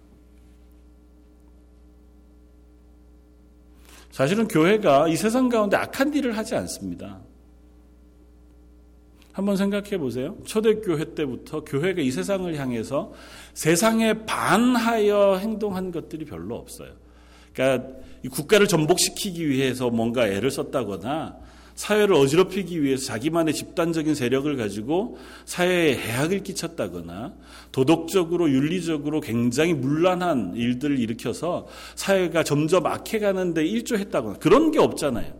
사실은 4.12 4.48
교회가 4.48 5.07
이 5.07 5.15
세상 5.15 5.48
가운데 5.48 5.77
악한 5.77 6.13
일을 6.13 6.38
하지 6.38 6.55
않습니다. 6.55 7.21
한번 9.31 9.55
생각해 9.55 9.98
보세요. 9.98 10.38
초대교회 10.45 11.15
때부터 11.15 11.63
교회가 11.63 12.01
이 12.01 12.12
세상을 12.12 12.53
향해서 12.53 13.13
세상에 13.53 14.25
반하여 14.25 15.38
행동한 15.38 15.91
것들이 15.91 16.25
별로 16.25 16.57
없어요. 16.57 16.91
그러니까 17.53 17.89
국가를 18.30 18.68
전복시키기 18.68 19.50
위해서 19.50 19.90
뭔가 19.90 20.28
애를 20.28 20.51
썼다거나 20.51 21.38
사회를 21.75 22.13
어지럽히기 22.13 22.84
위해서 22.84 23.06
자기만의 23.06 23.54
집단적인 23.54 24.13
세력을 24.13 24.56
가지고 24.56 25.18
사회에 25.46 25.96
해악을 25.96 26.44
끼쳤다거나 26.44 27.34
도덕적으로 27.72 28.51
윤리적으로 28.51 29.22
굉장히 29.22 29.74
문란한 29.74 30.54
일들을 30.56 31.00
일으켜서 31.00 31.68
사회가 31.96 32.44
점점 32.44 32.86
악해가는데 32.86 33.66
일조했다거나 33.66 34.38
그런 34.38 34.72
게 34.72 34.80
없잖아요. 34.80 35.34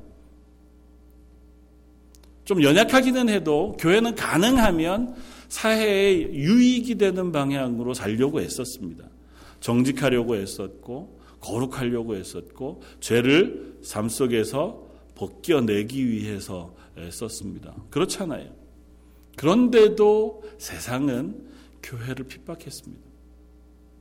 좀 2.46 2.64
연약하기는 2.64 3.30
해도 3.30 3.78
교회는 3.80 4.16
가능하면 4.16 5.16
사회에 5.48 6.34
유익이 6.34 6.96
되는 6.96 7.32
방향으로 7.32 7.94
살려고 7.94 8.42
애썼습니다. 8.42 9.06
정직하려고 9.60 10.38
애썼고 10.38 11.21
거룩하려고 11.42 12.16
애썼고 12.16 12.82
죄를 13.00 13.78
삶 13.82 14.08
속에서 14.10 14.88
벗겨내기 15.16 16.08
위해서 16.10 16.74
애썼습니다. 16.98 17.76
그렇잖아요. 17.90 18.50
그런데도 19.36 20.44
세상은 20.58 21.48
교회를 21.84 22.26
핍박했습니다. 22.28 23.04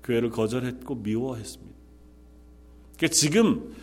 교회를 0.04 0.30
거절했고 0.30 0.96
미워했습니다. 0.96 1.76
그러니까 2.96 3.14
지금 3.14 3.74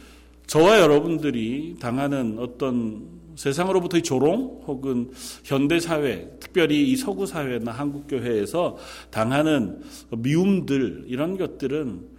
저와 0.45 0.79
여러분들이 0.79 1.75
당하는 1.79 2.37
어떤 2.39 3.17
세상으로부터의 3.35 4.01
조롱 4.03 4.63
혹은 4.65 5.11
현대 5.43 5.79
사회, 5.79 6.29
특별히 6.39 6.91
이 6.91 6.95
서구 6.95 7.25
사회나 7.25 7.71
한국 7.71 8.07
교회에서 8.07 8.77
당하는 9.11 9.81
미움들 10.09 11.05
이런 11.07 11.37
것들은 11.37 11.99
어, 11.99 12.16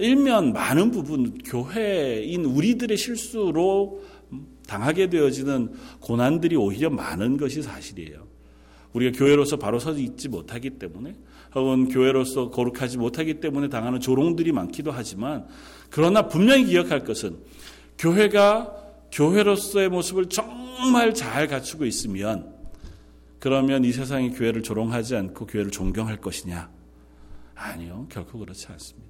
일면 0.00 0.52
많은 0.52 0.90
부분 0.90 1.38
교회인 1.38 2.44
우리들의 2.44 2.96
실수로 2.96 4.02
당하게 4.66 5.08
되어지는 5.08 5.72
고난들이 6.00 6.56
오히려 6.56 6.90
많은 6.90 7.36
것이 7.36 7.62
사실이에요. 7.62 8.26
우리가 8.92 9.18
교회로서 9.18 9.56
바로 9.56 9.78
서 9.78 9.92
있지 9.92 10.28
못하기 10.28 10.70
때문에 10.70 11.14
혹은 11.54 11.88
교회로서 11.88 12.50
거룩하지 12.50 12.98
못하기 12.98 13.40
때문에 13.40 13.68
당하는 13.68 14.00
조롱들이 14.00 14.52
많기도 14.52 14.92
하지만 14.92 15.46
그러나 15.90 16.28
분명히 16.28 16.66
기억할 16.66 17.04
것은 17.04 17.38
교회가 17.98 18.76
교회로서의 19.12 19.88
모습을 19.88 20.26
정말 20.26 21.14
잘 21.14 21.48
갖추고 21.48 21.84
있으면 21.84 22.54
그러면 23.38 23.84
이 23.84 23.92
세상이 23.92 24.30
교회를 24.30 24.62
조롱하지 24.62 25.16
않고 25.16 25.46
교회를 25.46 25.70
존경할 25.70 26.18
것이냐? 26.18 26.70
아니요, 27.54 28.06
결코 28.10 28.38
그렇지 28.38 28.66
않습니다. 28.68 29.09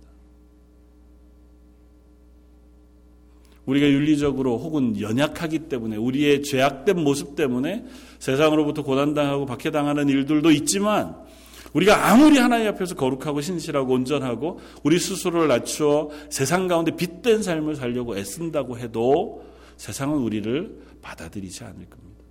우리가 3.71 3.89
윤리적으로 3.89 4.59
혹은 4.59 5.00
연약하기 5.00 5.61
때문에 5.61 5.97
우리의 5.97 6.43
죄악된 6.43 6.99
모습 6.99 7.37
때문에 7.37 7.85
세상으로부터 8.19 8.83
고난당하고 8.83 9.47
박해당하는 9.47 10.09
일들도 10.09 10.50
있지만 10.50 11.17
우리가 11.73 12.11
아무리 12.11 12.39
하나님 12.39 12.67
앞에서 12.69 12.97
거룩하고 12.97 13.41
신실하고 13.41 13.95
온전하고 13.95 14.59
우리 14.83 14.99
스스로를 14.99 15.47
낮추어 15.47 16.11
세상 16.31 16.67
가운데 16.67 16.97
빛된 16.97 17.45
삶을 17.45 17.77
살려고 17.77 18.19
애쓴다고 18.19 18.77
해도 18.79 19.45
세상은 19.77 20.19
우리를 20.19 20.83
받아들이지 21.00 21.62
않을 21.62 21.87
겁니다. 21.89 22.25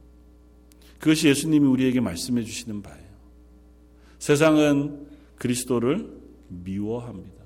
그것이 1.00 1.30
예수님이 1.30 1.66
우리에게 1.68 2.02
말씀해 2.02 2.44
주시는 2.44 2.82
바예요. 2.82 3.08
세상은 4.20 5.08
그리스도를 5.38 6.06
미워합니다. 6.50 7.40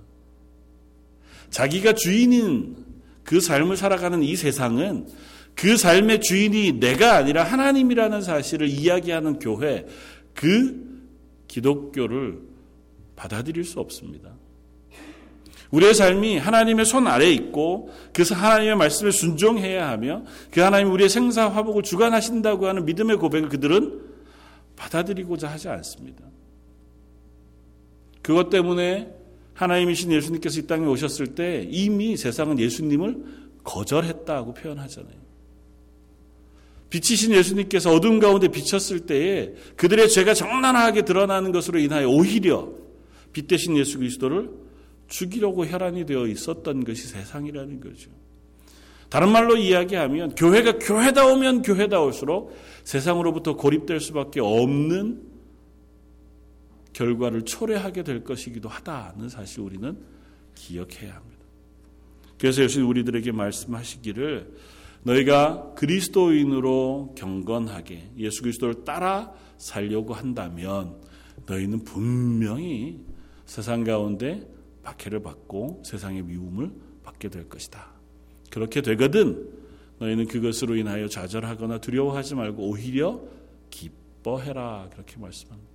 자기가 1.52 1.94
주인인 1.94 2.83
그 3.24 3.40
삶을 3.40 3.78
살아가는 3.78 4.22
이 4.24 4.36
세상은 4.36 5.08
그 5.56 5.78
삶의 5.78 6.22
주인이 6.22 6.80
내가 6.80 7.16
아니라 7.16 7.44
하나님이라는 7.44 8.22
사실을 8.22 8.68
이야기하는 8.68 9.40
교회, 9.40 9.86
그 10.34 10.84
기독교를 11.48 12.40
받아들일 13.16 13.64
수 13.64 13.80
없습니다. 13.80 14.34
우리의 15.72 15.96
삶이 15.96 16.38
하나님의 16.38 16.86
손 16.86 17.08
아래에 17.08 17.32
있고 17.32 17.90
그 18.14 18.24
하나님의 18.32 18.76
말씀에 18.76 19.10
순종해야 19.10 19.90
하며 19.90 20.24
그 20.52 20.62
하나님 20.62 20.92
우리의 20.92 21.10
생사 21.10 21.50
화복을 21.50 21.82
주관하신다고 21.82 22.68
하는 22.68 22.86
믿음의 22.86 23.18
고백을 23.18 23.50
그들은 23.50 24.02
받아들이고자 24.76 25.48
하지 25.48 25.70
않습니다. 25.70 26.24
그것 28.22 28.50
때문에 28.50 29.23
하나님이신 29.54 30.12
예수님께서 30.12 30.60
이 30.60 30.68
땅에 30.68 30.86
오셨을 30.86 31.36
때 31.36 31.68
이미 31.70 32.18
세상은 32.18 32.60
예수님을 32.60 33.44
거절했다고 33.64 34.54
표현하잖아요. 34.54 35.24
빛이신 36.90 37.32
예수님께서 37.32 37.92
어둠 37.92 38.20
가운데 38.20 38.48
비쳤을 38.50 39.02
때에 39.08 39.54
그들의 39.78 40.10
죄가 40.10 40.36
적나라하게 40.36 41.04
드러나는 41.04 41.52
것으로 41.52 41.80
인하여 41.80 42.08
오히려 42.08 42.72
빛 43.32 43.48
대신 43.48 43.76
예수 43.78 43.98
그리스도를 43.98 44.52
죽이려고 45.08 45.66
혈안이 45.66 46.06
되어 46.06 46.28
있었던 46.28 46.84
것이 46.84 47.08
세상이라는 47.08 47.82
거죠. 47.82 48.12
다른 49.10 49.30
말로 49.30 49.56
이야기하면 49.58 50.36
교회가 50.36 50.80
교회다우면 50.80 51.64
교회다울수록 51.64 52.56
세상으로부터 52.84 53.56
고립될 53.56 54.00
수밖에 54.00 54.40
없는 54.40 55.33
결과를 56.94 57.44
초래하게 57.44 58.04
될 58.04 58.24
것이기도 58.24 58.70
하다는 58.70 59.30
사실 59.30 59.62
우리는 59.62 59.98
기억해야 60.56 61.16
합니다. 61.16 61.44
그래서 62.38 62.64
예수님 62.64 62.88
우리들에게 62.88 63.32
말씀하시기를 63.32 64.54
너희가 65.04 65.74
그리스도인으로 65.76 67.14
경건하게 67.18 68.12
예수 68.18 68.42
그리스도를 68.42 68.86
따라 68.86 69.34
살려고 69.58 70.14
한다면 70.14 70.96
너희는 71.46 71.84
분명히 71.84 73.04
세상 73.46 73.84
가운데 73.84 74.48
박해를 74.84 75.22
받고 75.22 75.84
세상의 75.86 76.24
미움을 76.24 76.72
받게 77.04 77.30
될 77.30 77.50
것이다. 77.50 77.88
그렇게 78.50 78.82
되거든 78.82 79.50
너희는 80.00 80.28
그것으로 80.28 80.76
인하여 80.76 81.08
좌절하거나 81.08 81.80
두려워하지 81.80 82.36
말고 82.36 82.70
오히려 82.70 83.22
기뻐해라. 83.70 84.90
그렇게 84.92 85.18
말씀합니다. 85.18 85.73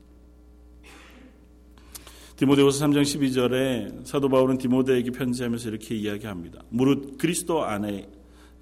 디모데후서 2.39 2.87
3장 2.87 3.03
12절에 3.03 4.07
사도 4.07 4.29
바울은 4.29 4.59
디모데에게 4.59 5.11
편지하면서 5.11 5.71
이렇게 5.71 5.97
이야기합니다. 5.97 6.63
무릇 6.69 7.19
그리스도 7.19 7.65
안에 7.65 8.09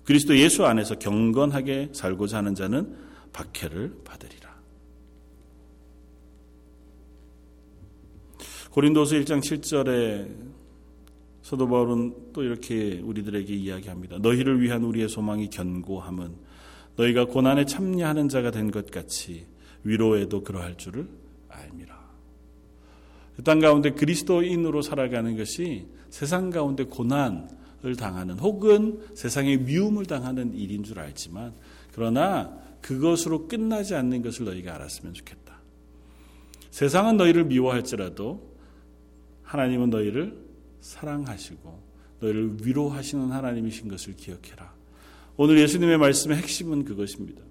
그리스도 0.04 0.34
예수 0.38 0.64
안에서 0.64 0.94
경건하게 0.94 1.90
살고자 1.92 2.38
하는 2.38 2.54
자는 2.54 2.96
박해를 3.34 3.98
받으리라. 4.02 4.56
고린도서 8.70 9.16
1장 9.16 9.40
7절에 9.40 10.34
사도 11.42 11.68
바울은 11.68 12.32
또 12.32 12.42
이렇게 12.42 12.98
우리들에게 13.00 13.54
이야기합니다. 13.54 14.18
너희를 14.18 14.62
위한 14.62 14.84
우리의 14.84 15.10
소망이 15.10 15.50
견고함은 15.50 16.34
너희가 16.96 17.26
고난에 17.26 17.66
참여하는 17.66 18.30
자가 18.30 18.50
된 18.50 18.70
것 18.70 18.90
같이 18.90 19.46
위로에도 19.84 20.42
그러할 20.42 20.78
줄을 20.78 21.06
땅 23.44 23.60
가운데 23.60 23.90
그리스도인으로 23.90 24.82
살아가는 24.82 25.36
것이 25.36 25.86
세상 26.10 26.50
가운데 26.50 26.84
고난을 26.84 27.96
당하는 27.98 28.38
혹은 28.38 29.00
세상의 29.14 29.58
미움을 29.58 30.06
당하는 30.06 30.54
일인 30.54 30.82
줄 30.82 30.98
알지만 30.98 31.54
그러나 31.92 32.58
그것으로 32.80 33.48
끝나지 33.48 33.94
않는 33.94 34.22
것을 34.22 34.44
너희가 34.46 34.74
알았으면 34.74 35.14
좋겠다. 35.14 35.60
세상은 36.70 37.16
너희를 37.16 37.44
미워할지라도 37.44 38.54
하나님은 39.42 39.90
너희를 39.90 40.36
사랑하시고 40.80 41.82
너희를 42.20 42.56
위로하시는 42.62 43.30
하나님이신 43.32 43.88
것을 43.88 44.16
기억해라. 44.16 44.74
오늘 45.36 45.58
예수님의 45.58 45.98
말씀의 45.98 46.38
핵심은 46.38 46.84
그것입니다. 46.84 47.42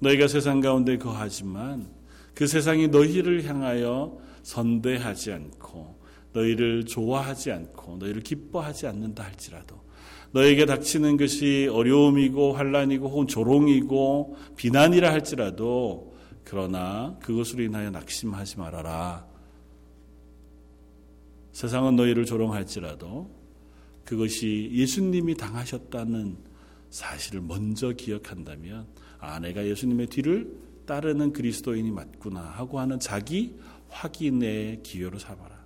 너희가 0.00 0.28
세상 0.28 0.60
가운데 0.60 0.98
거하지만 0.98 1.88
그 2.36 2.46
세상이 2.46 2.88
너희를 2.88 3.46
향하여 3.46 4.18
선대하지 4.42 5.32
않고 5.32 5.96
너희를 6.34 6.84
좋아하지 6.84 7.50
않고 7.50 7.96
너희를 7.96 8.20
기뻐하지 8.20 8.86
않는다 8.86 9.24
할지라도 9.24 9.80
너에게 10.32 10.66
닥치는 10.66 11.16
것이 11.16 11.66
어려움이고 11.72 12.52
환란이고 12.52 13.08
혹은 13.08 13.26
조롱이고 13.26 14.36
비난이라 14.54 15.10
할지라도 15.10 16.14
그러나 16.44 17.18
그것으로 17.22 17.62
인하여 17.62 17.90
낙심하지 17.90 18.58
말아라. 18.58 19.26
세상은 21.52 21.96
너희를 21.96 22.26
조롱할지라도 22.26 23.30
그것이 24.04 24.68
예수님이 24.72 25.36
당하셨다는 25.36 26.36
사실을 26.90 27.40
먼저 27.40 27.92
기억한다면 27.92 28.86
아 29.18 29.40
내가 29.40 29.66
예수님의 29.66 30.08
뒤를 30.08 30.65
따르는 30.86 31.32
그리스도인이 31.32 31.90
맞구나 31.90 32.40
하고 32.40 32.80
하는 32.80 32.98
자기 32.98 33.56
확인의 33.88 34.80
기회로 34.82 35.18
삼아라. 35.18 35.56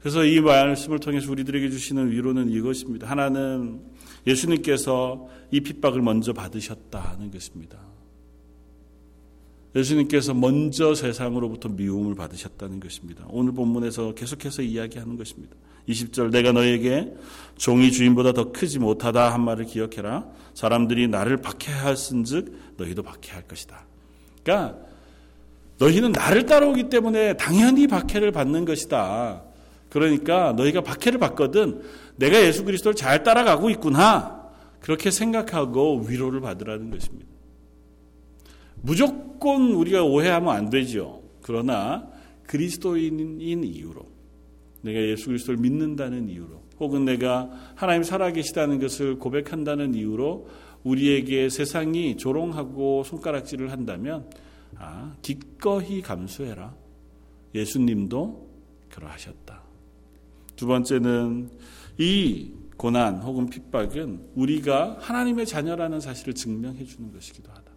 그래서 0.00 0.24
이 0.24 0.40
말씀을 0.40 0.98
통해서 0.98 1.30
우리들에게 1.30 1.70
주시는 1.70 2.10
위로는 2.10 2.50
이것입니다. 2.50 3.08
하나는 3.08 3.80
예수님께서 4.26 5.28
이 5.50 5.60
핍박을 5.60 6.02
먼저 6.02 6.32
받으셨다는 6.34 7.30
것입니다. 7.30 7.78
예수님께서 9.74 10.34
먼저 10.34 10.94
세상으로부터 10.94 11.68
미움을 11.68 12.14
받으셨다는 12.14 12.80
것입니다. 12.80 13.24
오늘 13.28 13.52
본문에서 13.52 14.14
계속해서 14.14 14.62
이야기하는 14.62 15.16
것입니다. 15.16 15.56
20절 15.88 16.30
내가 16.30 16.52
너에게 16.52 17.12
종이 17.56 17.90
주인보다 17.90 18.32
더 18.32 18.52
크지 18.52 18.78
못하다 18.78 19.32
한 19.32 19.42
말을 19.42 19.64
기억해라. 19.64 20.26
사람들이 20.54 21.08
나를 21.08 21.38
박해하였은즉 21.38 22.74
너희도 22.76 23.02
박해할 23.02 23.48
것이다. 23.48 23.86
그러니까 24.44 24.78
너희는 25.78 26.12
나를 26.12 26.46
따라오기 26.46 26.88
때문에 26.88 27.36
당연히 27.36 27.86
박해를 27.86 28.30
받는 28.30 28.64
것이다. 28.64 29.42
그러니까 29.88 30.52
너희가 30.52 30.82
박해를 30.82 31.18
받거든 31.18 31.82
내가 32.16 32.40
예수 32.44 32.64
그리스도를 32.64 32.94
잘 32.94 33.22
따라가고 33.22 33.70
있구나. 33.70 34.44
그렇게 34.80 35.10
생각하고 35.10 36.04
위로를 36.06 36.40
받으라는 36.40 36.90
것입니다. 36.90 37.26
무조건 38.82 39.72
우리가 39.72 40.04
오해하면 40.04 40.54
안 40.54 40.68
되죠. 40.68 41.22
그러나 41.40 42.06
그리스도인인 42.46 43.64
이유로 43.64 44.06
내가 44.82 45.00
예수 45.00 45.26
그리스도를 45.26 45.58
믿는다는 45.58 46.28
이유로 46.28 46.62
혹은 46.80 47.06
내가 47.06 47.50
하나님 47.74 48.02
살아계시다는 48.02 48.78
것을 48.80 49.18
고백한다는 49.18 49.94
이유로 49.94 50.48
우리에게 50.84 51.48
세상이 51.48 52.16
조롱하고 52.16 53.02
손가락질을 53.04 53.72
한다면 53.72 54.30
아, 54.76 55.14
기꺼이 55.22 56.02
감수해라. 56.02 56.74
예수님도 57.54 58.50
그러하셨다. 58.90 59.62
두 60.56 60.66
번째는 60.66 61.50
이 61.98 62.52
고난 62.76 63.22
혹은 63.22 63.46
핍박은 63.46 64.30
우리가 64.34 64.98
하나님의 65.00 65.46
자녀라는 65.46 66.00
사실을 66.00 66.34
증명해 66.34 66.84
주는 66.84 67.12
것이기도 67.12 67.50
하다. 67.50 67.72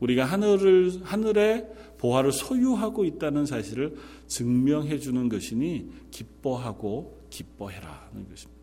우리가 0.00 0.24
하늘을 0.24 1.00
하늘의 1.02 1.68
보화를 1.98 2.30
소유하고 2.30 3.04
있다는 3.04 3.46
사실을 3.46 3.96
증명해 4.26 4.98
주는 4.98 5.28
것이니 5.28 5.90
기뻐하고 6.10 7.26
기뻐해라는 7.30 8.28
것입니다. 8.28 8.55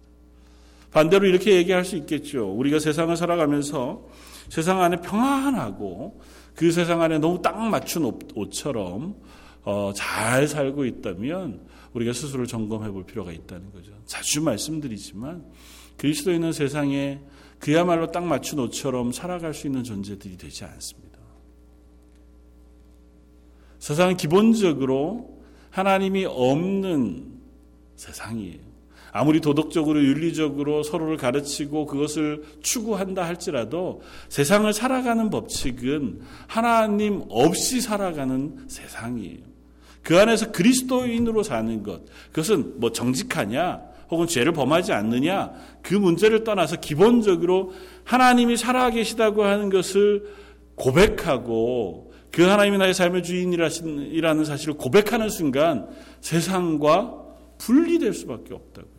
반대로 0.93 1.25
이렇게 1.25 1.55
얘기할 1.55 1.83
수 1.83 1.95
있겠죠. 1.97 2.51
우리가 2.53 2.79
세상을 2.79 3.15
살아가면서 3.17 4.07
세상 4.49 4.81
안에 4.81 4.97
평안하고 4.97 6.21
그 6.55 6.71
세상 6.71 7.01
안에 7.01 7.17
너무 7.17 7.41
딱 7.41 7.59
맞춘 7.59 8.19
옷처럼 8.35 9.15
어, 9.63 9.91
잘 9.95 10.47
살고 10.47 10.85
있다면 10.85 11.65
우리가 11.93 12.13
스스로 12.13 12.45
점검해 12.45 12.91
볼 12.91 13.05
필요가 13.05 13.31
있다는 13.31 13.71
거죠. 13.71 13.91
자주 14.05 14.41
말씀드리지만 14.41 15.45
그리스도인은 15.97 16.51
세상에 16.51 17.21
그야말로 17.59 18.11
딱 18.11 18.25
맞춘 18.25 18.59
옷처럼 18.59 19.11
살아갈 19.11 19.53
수 19.53 19.67
있는 19.67 19.83
존재들이 19.83 20.37
되지 20.37 20.65
않습니다. 20.65 21.17
세상은 23.79 24.15
기본적으로 24.15 25.41
하나님이 25.71 26.25
없는 26.25 27.39
세상이에요. 27.95 28.62
아무리 29.13 29.39
도덕적으로 29.41 30.03
윤리적으로 30.03 30.81
서로를 30.81 31.17
가르치고 31.17 31.85
그것을 31.85 32.43
추구한다 32.63 33.23
할지라도 33.23 34.01
세상을 34.29 34.73
살아가는 34.73 35.29
법칙은 35.29 36.21
하나님 36.47 37.21
없이 37.29 37.79
살아가는 37.79 38.65
세상이에요. 38.67 39.37
그 40.01 40.19
안에서 40.19 40.51
그리스도인으로 40.51 41.43
사는 41.43 41.83
것. 41.83 42.01
그것은 42.31 42.79
뭐 42.79 42.91
정직하냐 42.91 43.81
혹은 44.09 44.25
죄를 44.25 44.51
범하지 44.51 44.93
않느냐 44.93 45.51
그 45.83 45.93
문제를 45.93 46.43
떠나서 46.43 46.77
기본적으로 46.77 47.71
하나님이 48.03 48.57
살아계시다고 48.57 49.43
하는 49.43 49.69
것을 49.69 50.25
고백하고 50.73 52.11
그 52.31 52.41
하나님이 52.41 52.79
나의 52.79 52.95
삶의 52.95 53.21
주인이라는 53.21 54.43
사실을 54.43 54.73
고백하는 54.73 55.29
순간 55.29 55.87
세상과 56.21 57.21
분리될 57.59 58.15
수밖에 58.15 58.55
없다고. 58.55 58.92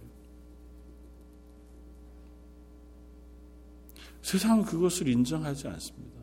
세상은 4.24 4.64
그것을 4.64 5.06
인정하지 5.06 5.68
않습니다. 5.68 6.18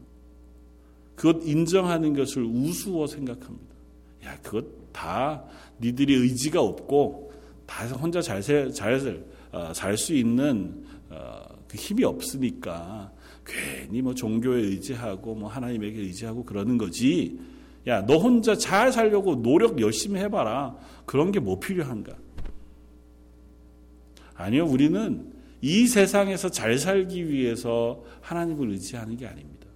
그것 1.15 1.45
인정하는 1.45 2.15
것을 2.15 2.43
우스워 2.43 3.05
생각합니다. 3.05 3.75
야, 4.25 4.35
그것 4.41 4.65
다 4.91 5.43
니들이 5.79 6.15
의지가 6.15 6.59
없고 6.59 7.31
다 7.67 7.85
혼자 7.89 8.19
잘잘살수 8.19 9.13
어, 9.51 10.15
있는 10.15 10.83
어, 11.11 11.43
그 11.67 11.77
힘이 11.77 12.03
없으니까 12.03 13.11
괜히 13.45 14.01
뭐 14.01 14.15
종교에 14.15 14.61
의지하고 14.61 15.35
뭐 15.35 15.47
하나님에게 15.47 16.01
의지하고 16.01 16.43
그러는 16.43 16.79
거지. 16.79 17.39
야, 17.85 18.03
너 18.03 18.17
혼자 18.17 18.55
잘 18.55 18.91
살려고 18.91 19.39
노력 19.43 19.79
열심히 19.79 20.19
해봐라. 20.21 20.75
그런 21.05 21.31
게 21.31 21.39
뭐 21.39 21.59
필요한가? 21.59 22.17
아니요, 24.33 24.65
우리는 24.65 25.30
이 25.61 25.87
세상에서 25.87 26.49
잘 26.49 26.77
살기 26.77 27.29
위해서 27.29 28.03
하나님을 28.21 28.69
의지하는 28.71 29.15
게 29.15 29.27
아닙니다. 29.27 29.67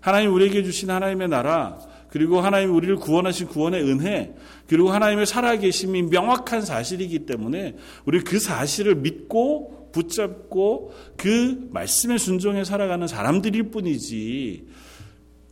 하나님 0.00 0.34
우리에게 0.34 0.62
주신 0.62 0.90
하나님의 0.90 1.28
나라, 1.28 1.78
그리고 2.10 2.40
하나님 2.40 2.74
우리를 2.74 2.96
구원하신 2.96 3.48
구원의 3.48 3.82
은혜, 3.82 4.34
그리고 4.66 4.90
하나님의 4.90 5.26
살아계심이 5.26 6.02
명확한 6.02 6.62
사실이기 6.62 7.20
때문에 7.20 7.76
우리 8.04 8.20
그 8.20 8.38
사실을 8.38 8.96
믿고 8.96 9.90
붙잡고 9.92 10.92
그 11.16 11.68
말씀에 11.70 12.18
순종해 12.18 12.64
살아가는 12.64 13.06
사람들일 13.06 13.70
뿐이지 13.70 14.66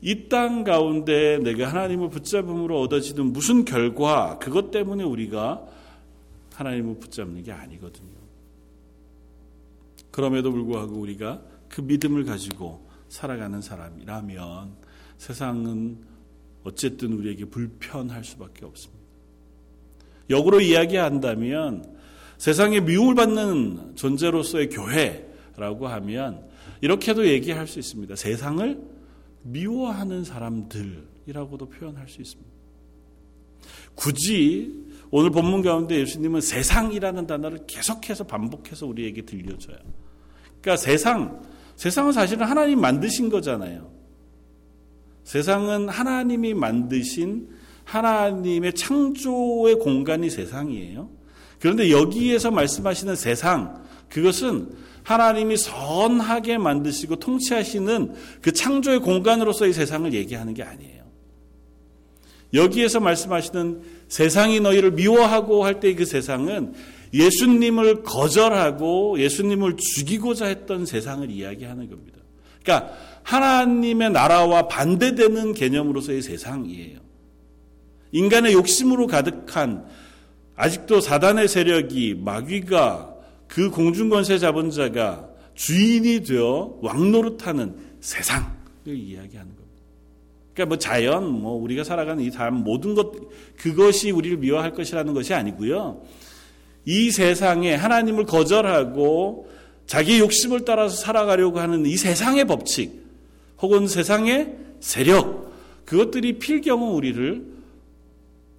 이 0.02 0.28
땅 0.28 0.64
가운데 0.64 1.38
내가 1.38 1.68
하나님을 1.68 2.10
붙잡음으로 2.10 2.80
얻어지는 2.80 3.32
무슨 3.32 3.64
결과 3.64 4.38
그것 4.38 4.72
때문에 4.72 5.04
우리가 5.04 5.62
하나님을 6.54 6.98
붙잡는 6.98 7.42
게 7.42 7.52
아니거든요. 7.52 8.22
그럼에도 10.10 10.52
불구하고 10.52 10.94
우리가 10.96 11.42
그 11.68 11.80
믿음을 11.80 12.24
가지고 12.24 12.86
살아가는 13.08 13.60
사람이라면 13.60 14.76
세상은 15.18 15.98
어쨌든 16.64 17.12
우리에게 17.14 17.46
불편할 17.46 18.24
수밖에 18.24 18.64
없습니다. 18.64 19.02
역으로 20.30 20.60
이야기한다면 20.60 21.96
세상에 22.38 22.80
미움을 22.80 23.14
받는 23.14 23.96
존재로서의 23.96 24.68
교회라고 24.68 25.88
하면 25.88 26.48
이렇게도 26.80 27.28
얘기할 27.28 27.66
수 27.66 27.78
있습니다. 27.78 28.16
세상을 28.16 28.80
미워하는 29.42 30.24
사람들이라고도 30.24 31.68
표현할 31.68 32.08
수 32.08 32.20
있습니다. 32.20 32.50
굳이 33.94 34.81
오늘 35.14 35.28
본문 35.30 35.60
가운데 35.60 36.00
예수님은 36.00 36.40
세상이라는 36.40 37.26
단어를 37.26 37.66
계속해서 37.66 38.24
반복해서 38.24 38.86
우리에게 38.86 39.22
들려줘요. 39.26 39.76
그러니까 40.62 40.76
세상, 40.78 41.42
세상은 41.76 42.12
사실은 42.12 42.46
하나님 42.46 42.80
만드신 42.80 43.28
거잖아요. 43.28 43.92
세상은 45.22 45.90
하나님이 45.90 46.54
만드신 46.54 47.50
하나님의 47.84 48.72
창조의 48.72 49.78
공간이 49.80 50.30
세상이에요. 50.30 51.10
그런데 51.60 51.90
여기에서 51.90 52.50
말씀하시는 52.50 53.14
세상, 53.14 53.84
그것은 54.08 54.70
하나님이 55.02 55.58
선하게 55.58 56.56
만드시고 56.56 57.16
통치하시는 57.16 58.14
그 58.40 58.52
창조의 58.52 59.00
공간으로서의 59.00 59.74
세상을 59.74 60.10
얘기하는 60.14 60.54
게 60.54 60.62
아니에요. 60.62 61.02
여기에서 62.54 63.00
말씀하시는 63.00 63.82
세상이 64.12 64.60
너희를 64.60 64.90
미워하고 64.92 65.64
할 65.64 65.80
때 65.80 65.94
그 65.94 66.04
세상은 66.04 66.74
예수님을 67.14 68.02
거절하고 68.02 69.18
예수님을 69.18 69.76
죽이고자 69.76 70.46
했던 70.46 70.84
세상을 70.86 71.30
이야기하는 71.30 71.88
겁니다. 71.88 72.18
그러니까 72.62 72.92
하나님의 73.22 74.10
나라와 74.10 74.68
반대되는 74.68 75.54
개념으로서의 75.54 76.20
세상이에요. 76.22 76.98
인간의 78.12 78.52
욕심으로 78.52 79.06
가득한 79.06 79.86
아직도 80.56 81.00
사단의 81.00 81.48
세력이 81.48 82.16
마귀가 82.22 83.14
그 83.48 83.70
공중권세 83.70 84.38
잡은 84.38 84.70
자가 84.70 85.28
주인이 85.54 86.22
되어 86.22 86.78
왕노릇하는 86.82 87.76
세상을 88.00 88.46
이야기하는 88.86 89.56
겁니다. 89.56 89.61
그러니까 90.54 90.66
뭐 90.66 90.78
자연, 90.78 91.28
뭐 91.28 91.54
우리가 91.54 91.84
살아가는 91.84 92.22
이 92.22 92.30
삶 92.30 92.54
모든 92.54 92.94
것 92.94 93.12
그것이 93.56 94.10
우리를 94.10 94.36
미워할 94.38 94.72
것이라는 94.72 95.14
것이 95.14 95.34
아니고요. 95.34 96.02
이 96.84 97.10
세상에 97.10 97.74
하나님을 97.74 98.24
거절하고 98.24 99.50
자기 99.86 100.18
욕심을 100.18 100.64
따라서 100.64 100.96
살아가려고 100.96 101.58
하는 101.58 101.86
이 101.86 101.96
세상의 101.96 102.46
법칙 102.46 103.02
혹은 103.60 103.86
세상의 103.86 104.56
세력 104.80 105.52
그것들이 105.84 106.38
필경은 106.38 106.88
우리를 106.88 107.52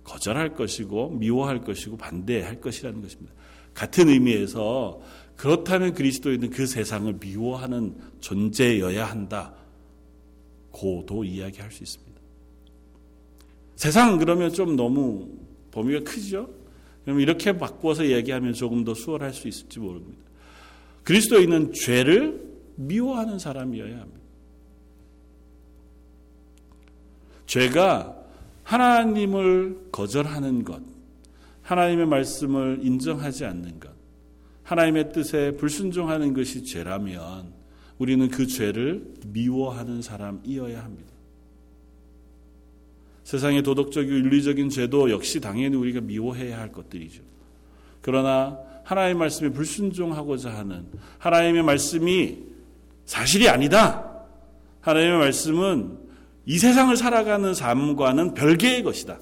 거절할 0.03 0.55
것이고 0.55 1.11
미워할 1.11 1.61
것이고 1.61 1.97
반대할 1.97 2.59
것이라는 2.61 3.01
것입니다. 3.01 3.33
같은 3.73 4.09
의미에서 4.09 5.01
그렇다면 5.35 5.93
그리스도인은 5.93 6.51
그 6.51 6.67
세상을 6.67 7.11
미워하는 7.19 7.95
존재여야 8.19 9.05
한다. 9.05 9.53
고도 10.73 11.23
이야기할 11.23 11.71
수 11.71 11.83
있습니다. 11.83 12.13
세상 13.75 14.17
그러면 14.17 14.51
좀 14.51 14.75
너무 14.75 15.29
범위가 15.71 16.03
크죠? 16.03 16.49
그럼 17.05 17.19
이렇게 17.19 17.57
바꾸어서 17.57 18.03
이야기하면 18.03 18.53
조금 18.53 18.83
더 18.83 18.93
수월할 18.93 19.33
수 19.33 19.47
있을지 19.47 19.79
모릅니다. 19.79 20.21
그리스도인은 21.03 21.73
죄를 21.73 22.41
미워하는 22.75 23.39
사람이어야 23.39 23.99
합니다. 23.99 24.19
죄가 27.45 28.17
하나님을 28.63 29.89
거절하는 29.91 30.63
것, 30.63 30.81
하나님의 31.61 32.07
말씀을 32.07 32.79
인정하지 32.81 33.45
않는 33.45 33.79
것, 33.79 33.91
하나님의 34.63 35.11
뜻에 35.11 35.51
불순종하는 35.51 36.33
것이 36.33 36.63
죄라면 36.63 37.53
우리는 37.97 38.27
그 38.29 38.47
죄를 38.47 39.05
미워하는 39.27 40.01
사람이어야 40.01 40.83
합니다. 40.83 41.11
세상의 43.23 43.63
도덕적이고 43.63 44.13
윤리적인 44.13 44.69
죄도 44.69 45.09
역시 45.09 45.39
당연히 45.39 45.75
우리가 45.75 46.01
미워해야 46.01 46.59
할 46.59 46.71
것들이죠. 46.71 47.21
그러나 48.01 48.59
하나님의 48.83 49.15
말씀에 49.15 49.49
불순종하고자 49.49 50.53
하는 50.53 50.85
하나님의 51.19 51.63
말씀이 51.63 52.37
사실이 53.05 53.47
아니다. 53.47 54.25
하나님의 54.81 55.19
말씀은 55.19 55.97
이 56.45 56.57
세상을 56.57 56.95
살아가는 56.97 57.53
삶과는 57.53 58.33
별개의 58.33 58.83
것이다. 58.83 59.19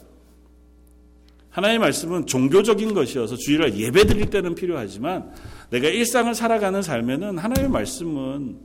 하나님의 1.51 1.79
말씀은 1.79 2.25
종교적인 2.25 2.93
것이어서 2.93 3.35
주일날 3.35 3.75
예배 3.75 4.05
드릴 4.05 4.29
때는 4.29 4.55
필요하지만 4.55 5.31
내가 5.71 5.87
일상을 5.87 6.33
살아가는 6.35 6.81
삶에는 6.81 7.37
하나님의 7.37 7.69
말씀은 7.71 8.59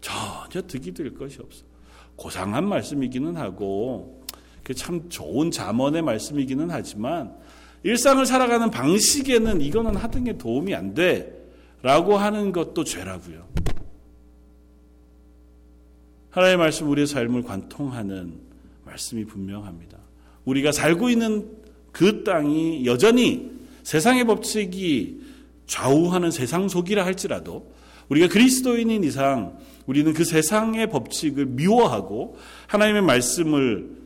전혀 0.00 0.66
득이 0.66 0.92
될 0.92 1.14
것이 1.14 1.38
없어. 1.40 1.64
고상한 2.16 2.68
말씀이기는 2.68 3.36
하고 3.36 4.22
참 4.76 5.08
좋은 5.08 5.50
자문의 5.50 6.02
말씀이기는 6.02 6.70
하지만 6.70 7.34
일상을 7.82 8.24
살아가는 8.26 8.70
방식에는 8.70 9.60
이거는 9.60 9.96
하등에 9.96 10.38
도움이 10.38 10.74
안 10.74 10.94
돼라고 10.94 12.16
하는 12.16 12.52
것도 12.52 12.84
죄라고요. 12.84 13.48
하나님의 16.30 16.58
말씀 16.58 16.88
우리의 16.88 17.06
삶을 17.06 17.42
관통하는 17.42 18.34
말씀이 18.84 19.24
분명합니다. 19.24 19.98
우리가 20.44 20.70
살고 20.70 21.08
있는 21.08 21.48
그 21.92 22.24
땅이 22.24 22.84
여전히 22.84 23.50
세상의 23.82 24.24
법칙이 24.24 25.21
좌우하는 25.72 26.30
세상 26.30 26.68
속이라 26.68 27.02
할지라도 27.06 27.72
우리가 28.10 28.28
그리스도인인 28.28 29.04
이상 29.04 29.58
우리는 29.86 30.12
그 30.12 30.22
세상의 30.22 30.90
법칙을 30.90 31.46
미워하고 31.46 32.36
하나님의 32.66 33.00
말씀을 33.00 34.02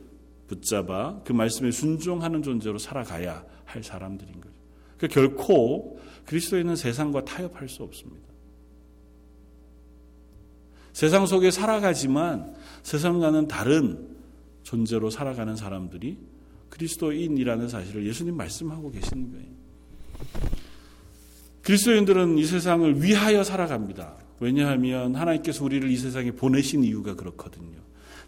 붙잡아 0.46 1.22
그 1.24 1.32
말씀에 1.32 1.72
순종하는 1.72 2.44
존재로 2.44 2.78
살아가야 2.78 3.44
할 3.64 3.82
사람들인 3.82 4.40
거죠. 4.40 4.54
그 4.96 5.08
결코 5.08 5.98
그리스도인은 6.24 6.76
세상과 6.76 7.24
타협할 7.24 7.68
수 7.68 7.82
없습니다. 7.82 8.24
세상 10.92 11.26
속에 11.26 11.50
살아가지만 11.50 12.54
세상과는 12.84 13.48
다른 13.48 14.06
존재로 14.62 15.10
살아가는 15.10 15.56
사람들이 15.56 16.16
그리스도인이라는 16.70 17.68
사실을 17.68 18.06
예수님 18.06 18.36
말씀하고 18.36 18.92
계시는 18.92 19.32
거예요. 19.32 20.65
그리스도인들은 21.66 22.38
이 22.38 22.44
세상을 22.44 23.02
위하여 23.02 23.42
살아갑니다. 23.42 24.14
왜냐하면 24.38 25.16
하나님께서 25.16 25.64
우리를 25.64 25.90
이 25.90 25.96
세상에 25.96 26.30
보내신 26.30 26.84
이유가 26.84 27.16
그렇거든요. 27.16 27.78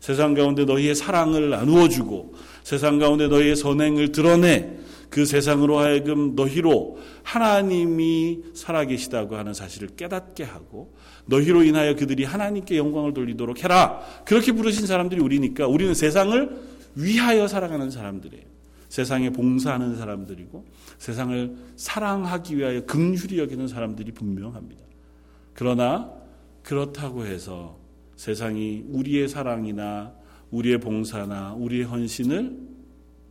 세상 0.01 0.35
가운데 0.35 0.65
너희의 0.65 0.97
사랑을 0.97 1.51
나누어 1.51 1.89
주고 1.89 2.35
세상 2.65 2.99
가운데 2.99 3.29
너희의 3.29 3.55
선행을 3.55 4.11
드러내 4.11 4.79
그 5.09 5.25
세상으로 5.25 5.79
하여금 5.79 6.35
너희로 6.35 6.99
하나님이 7.23 8.41
살아계시다고 8.55 9.37
하는 9.37 9.55
사실을 9.55 9.91
깨닫게 9.97 10.43
하고 10.43 10.97
너희로 11.27 11.63
인하여 11.63 11.95
그들이 11.95 12.25
하나님께 12.25 12.77
영광을 12.77 13.15
돌리도록 13.15 13.63
해라. 13.63 14.01
그렇게 14.25 14.51
부르신 14.51 14.89
사람들이 14.89 15.21
우리니까 15.21 15.69
우리는 15.69 15.95
세상을 15.95 16.61
위하여 16.97 17.47
살아가는 17.47 17.89
사람들이에요. 17.89 18.58
세상에 18.89 19.31
봉사하는 19.31 19.97
사람들이고 19.97 20.65
세상을 20.99 21.57
사랑하기 21.77 22.57
위하여 22.57 22.85
긍휼히 22.87 23.39
여기는 23.39 23.69
사람들이 23.69 24.13
분명합니다. 24.13 24.83
그러나 25.53 26.13
그렇다고 26.63 27.27
해서 27.27 27.79
세상이 28.17 28.85
우리의 28.89 29.29
사랑이나 29.29 30.15
우리의 30.51 30.81
봉사나 30.81 31.55
우리의 31.55 31.85
헌신을 31.85 32.59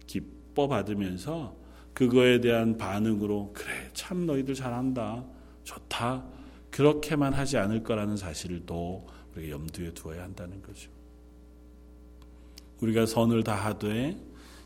기뻐 0.06 0.68
받으면서 0.68 1.56
그거에 1.94 2.40
대한 2.40 2.78
반응으로 2.78 3.52
그래 3.54 3.72
참 3.94 4.26
너희들 4.26 4.54
잘한다 4.54 5.26
좋다 5.64 6.26
그렇게만 6.70 7.34
하지 7.34 7.58
않을 7.58 7.84
거라는 7.84 8.18
사실을 8.18 8.62
또 8.66 9.08
우리가 9.36 9.52
염두에 9.52 9.94
두어야 9.94 10.24
한다는 10.24 10.62
거죠. 10.62 10.92
우리가 12.82 13.06
선을 13.08 13.44
다하되 13.44 14.18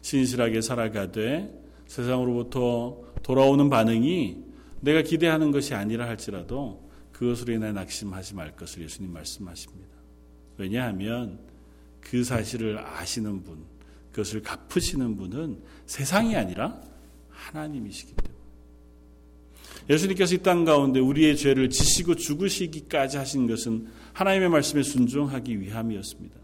신실하게 0.02 0.62
살아가되 0.62 1.62
세상으로부터 1.88 3.02
돌아오는 3.24 3.70
반응이 3.70 4.38
내가 4.82 5.02
기대하는 5.02 5.52
것이 5.52 5.74
아니라 5.74 6.08
할지라도 6.08 6.90
그것으로 7.12 7.54
인해 7.54 7.72
낙심하지 7.72 8.36
말 8.36 8.56
것을 8.56 8.84
예수님 8.84 9.14
말씀하십니다. 9.14 9.92
왜냐하면 10.58 11.40
그 12.00 12.24
사실을 12.24 12.80
아시는 12.80 13.44
분, 13.44 13.64
그것을 14.12 14.42
갚으시는 14.42 15.18
분은 15.18 15.60
세상이 15.86 16.36
아니라 16.36 16.82
하나님이시기 17.30 18.16
때문에. 18.16 18.32
예수님께서 19.90 20.36
이 20.36 20.38
땅 20.40 20.66
가운데 20.66 21.00
우리의 21.00 21.38
죄를 21.38 21.70
지시고 21.70 22.16
죽으시기까지 22.16 23.18
하신 23.18 23.48
것은 23.48 23.88
하나님의 24.14 24.50
말씀에 24.50 24.84
순종하기 24.84 25.60
위함이었습니다. 25.62 26.41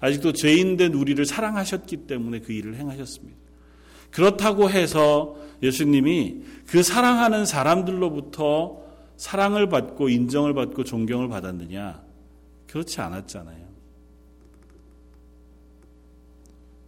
아직도 0.00 0.32
죄인된 0.32 0.94
우리를 0.94 1.24
사랑하셨기 1.24 2.06
때문에 2.06 2.40
그 2.40 2.52
일을 2.52 2.76
행하셨습니다. 2.76 3.36
그렇다고 4.10 4.70
해서 4.70 5.36
예수님이 5.62 6.42
그 6.66 6.82
사랑하는 6.82 7.44
사람들로부터 7.44 8.84
사랑을 9.16 9.68
받고 9.68 10.08
인정을 10.08 10.54
받고 10.54 10.84
존경을 10.84 11.28
받았느냐? 11.28 12.02
그렇지 12.66 13.00
않았잖아요. 13.00 13.66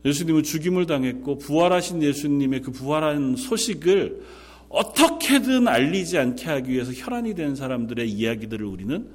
예수님은 0.05 0.43
죽임을 0.43 0.87
당했고 0.87 1.39
부활하신 1.39 2.03
예수님의 2.03 2.63
그 2.63 2.71
부활한 2.71 3.37
소식을 3.37 4.23
어떻게든 4.69 5.67
알리지 5.67 6.19
않게 6.19 6.47
하기 6.47 6.73
위해서 6.73 6.93
혈안이 6.93 7.35
된 7.35 7.57
사람들의 7.57 8.09
이야기들을 8.09 8.65
우리는 8.65 9.09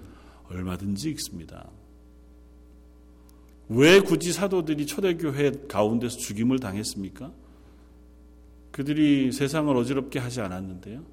얼마든지 0.49 1.09
읽습니다. 1.11 1.69
왜 3.69 3.99
굳이 3.99 4.33
사도들이 4.33 4.85
초대교회 4.85 5.51
가운데서 5.67 6.17
죽임을 6.17 6.59
당했습니까? 6.59 7.31
그들이 8.71 9.31
세상을 9.31 9.75
어지럽게 9.75 10.19
하지 10.19 10.41
않았는데요. 10.41 11.03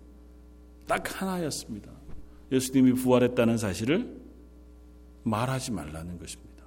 딱 0.86 1.20
하나였습니다. 1.20 1.90
예수님이 2.50 2.94
부활했다는 2.94 3.58
사실을 3.58 4.20
말하지 5.22 5.72
말라는 5.72 6.18
것입니다. 6.18 6.64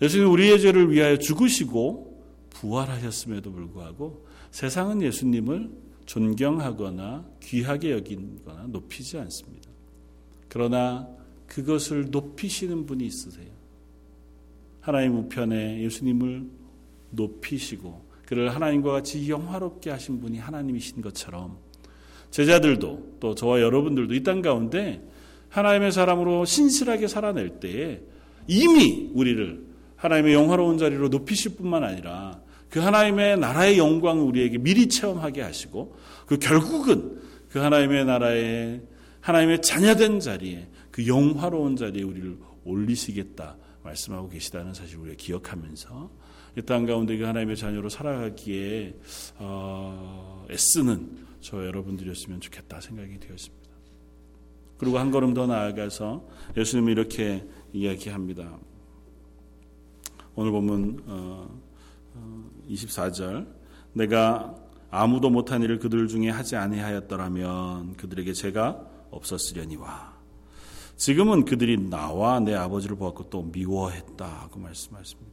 예수님 0.00 0.30
우리의 0.30 0.60
죄를 0.60 0.90
위하여 0.90 1.18
죽으시고 1.18 2.24
부활하셨음에도 2.50 3.52
불구하고 3.52 4.26
세상은 4.50 5.02
예수님을 5.02 5.70
존경하거나 6.06 7.24
귀하게 7.42 7.92
여기거나 7.92 8.66
높이지 8.68 9.18
않습니다. 9.18 9.70
그러나 10.48 11.08
그것을 11.50 12.10
높이시는 12.10 12.86
분이 12.86 13.04
있으세요. 13.04 13.46
하나님 14.80 15.16
우편에 15.16 15.82
예수님을 15.82 16.46
높이시고 17.10 18.08
그를 18.24 18.54
하나님과 18.54 18.92
같이 18.92 19.28
영화롭게 19.28 19.90
하신 19.90 20.20
분이 20.20 20.38
하나님이신 20.38 21.02
것처럼 21.02 21.58
제자들도 22.30 23.16
또 23.18 23.34
저와 23.34 23.60
여러분들도 23.60 24.14
이 24.14 24.22
땅 24.22 24.40
가운데 24.42 25.02
하나님의 25.48 25.90
사람으로 25.90 26.44
신실하게 26.44 27.08
살아낼 27.08 27.58
때에 27.58 28.00
이미 28.46 29.10
우리를 29.12 29.66
하나님의 29.96 30.32
영화로운 30.32 30.78
자리로 30.78 31.08
높이실 31.08 31.56
뿐만 31.56 31.82
아니라 31.82 32.40
그 32.68 32.78
하나님의 32.78 33.38
나라의 33.40 33.76
영광을 33.76 34.22
우리에게 34.22 34.58
미리 34.58 34.88
체험하게 34.88 35.42
하시고 35.42 35.96
그 36.26 36.38
결국은 36.38 37.20
그 37.48 37.58
하나님의 37.58 38.04
나라의 38.04 38.82
하나님의 39.20 39.62
자녀된 39.62 40.20
자리에 40.20 40.68
그 41.00 41.06
영화로운 41.06 41.76
자리에 41.76 42.02
우리를 42.02 42.38
올리시겠다 42.64 43.56
말씀하고 43.82 44.28
계시다는 44.28 44.74
사실 44.74 44.98
우리가 44.98 45.16
기억하면서 45.16 46.10
이 46.58 46.62
땅 46.62 46.84
가운데 46.84 47.16
그 47.16 47.24
하나님의 47.24 47.56
자녀로 47.56 47.88
살아가기에 47.88 48.94
어, 49.38 50.44
애쓰는 50.50 51.26
저 51.40 51.64
여러분들이었으면 51.64 52.40
좋겠다 52.40 52.80
생각이 52.80 53.18
되었습니다. 53.18 53.70
그리고 54.76 54.98
한 54.98 55.10
걸음 55.10 55.32
더 55.32 55.46
나아가서 55.46 56.28
예수님이 56.56 56.92
이렇게 56.92 57.46
이야기합니다. 57.72 58.58
오늘 60.34 60.50
보면 60.50 61.02
어, 61.06 61.60
24절 62.68 63.46
내가 63.94 64.54
아무도 64.90 65.30
못한 65.30 65.62
일을 65.62 65.78
그들 65.78 66.08
중에 66.08 66.28
하지 66.28 66.56
아니하였더라면 66.56 67.96
그들에게 67.96 68.32
죄가 68.34 69.06
없었으려니와 69.10 70.19
지금은 71.00 71.46
그들이 71.46 71.78
나와 71.78 72.40
내 72.40 72.54
아버지를 72.54 72.94
보았고 72.94 73.30
또 73.30 73.42
미워했다고 73.42 74.60
말씀하십니다. 74.60 75.32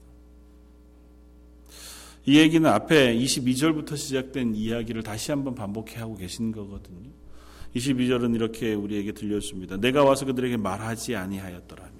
이 2.25 2.39
얘기는 2.39 2.69
앞에 2.69 3.13
22절부터 3.17 3.97
시작된 3.97 4.55
이야기를 4.55 5.03
다시 5.03 5.31
한번 5.31 5.55
반복해 5.55 5.97
하고 5.97 6.15
계신 6.15 6.53
거거든요. 6.53 7.09
22절은 7.75 8.33
이렇게 8.33 8.73
우리에게 8.73 9.11
들려줍니다. 9.11 9.75
내가 9.75 10.05
와서 10.05 10.25
그들에게 10.25 10.55
말하지 10.55 11.17
아니하였더라면 11.17 11.97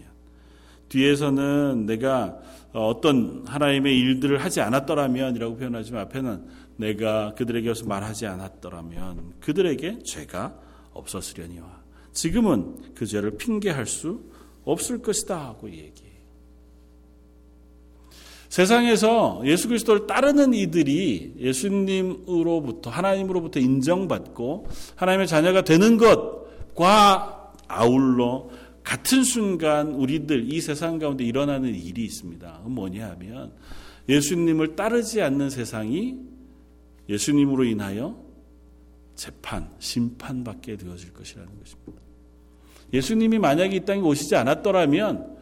뒤에서는 0.87 1.85
내가 1.87 2.39
어떤 2.71 3.43
하나님의 3.45 3.99
일들을 3.99 4.37
하지 4.41 4.61
않았더라면이라고 4.61 5.57
표현하지만 5.57 6.03
앞에는 6.03 6.47
내가 6.77 7.33
그들에게 7.33 7.73
서 7.73 7.85
말하지 7.85 8.27
않았더라면 8.27 9.33
그들에게 9.41 10.03
죄가 10.05 10.57
없었으려니와 10.93 11.86
지금은 12.17 12.95
그 12.95 13.05
죄를 13.05 13.37
핑계할 13.37 13.85
수 13.85 14.23
없을 14.65 15.03
것이다 15.03 15.39
하고 15.39 15.69
얘기해요. 15.69 16.17
세상에서 18.49 19.43
예수 19.45 19.67
그리스도를 19.67 20.07
따르는 20.07 20.55
이들이 20.55 21.35
예수님으로부터 21.37 22.89
하나님으로부터 22.89 23.59
인정받고 23.59 24.67
하나님의 24.95 25.27
자녀가 25.27 25.61
되는 25.61 25.97
것과 25.97 27.53
아울러 27.67 28.49
같은 28.83 29.23
순간 29.23 29.93
우리들 29.93 30.51
이 30.51 30.59
세상 30.59 30.97
가운데 30.97 31.23
일어나는 31.23 31.75
일이 31.75 32.03
있습니다. 32.03 32.61
뭐냐 32.65 33.11
하면 33.11 33.53
예수님을 34.09 34.75
따르지 34.75 35.21
않는 35.21 35.51
세상이 35.51 36.17
예수님으로 37.09 37.65
인하여 37.65 38.19
재판, 39.13 39.69
심판받게 39.77 40.77
되어질 40.77 41.13
것이라는 41.13 41.47
것입니다. 41.59 42.06
예수님이 42.93 43.39
만약에 43.39 43.75
이 43.75 43.85
땅에 43.85 44.01
오시지 44.01 44.35
않았더라면 44.35 45.37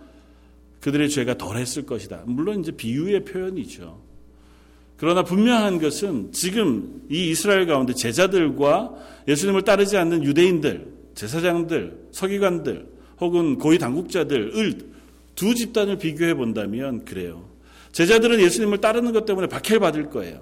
그들의 0.82 1.10
죄가 1.10 1.38
덜했을 1.38 1.86
것이다. 1.86 2.24
물론 2.26 2.60
이제 2.60 2.72
비유의 2.72 3.26
표현이죠. 3.26 4.02
그러나 4.98 5.24
분명한 5.24 5.80
것은 5.80 6.32
지금 6.32 7.02
이 7.10 7.30
이스라엘 7.30 7.66
가운데 7.66 7.94
제자들과 7.94 8.94
예수님을 9.28 9.64
따르지 9.64 9.98
않는 9.98 10.24
유대인들, 10.24 10.88
제사장들, 11.16 12.08
서기관들, 12.12 12.88
혹은 13.20 13.58
고위 13.58 13.78
당국자들을 13.78 14.96
두 15.36 15.54
집단을 15.54 15.98
비교해 15.98 16.34
본다면 16.34 17.04
그래요. 17.04 17.50
제자들은 17.92 18.40
예수님을 18.42 18.80
따르는 18.80 19.12
것 19.14 19.26
때문에 19.26 19.48
박해를 19.48 19.80
받을 19.80 20.10
거예요. 20.10 20.42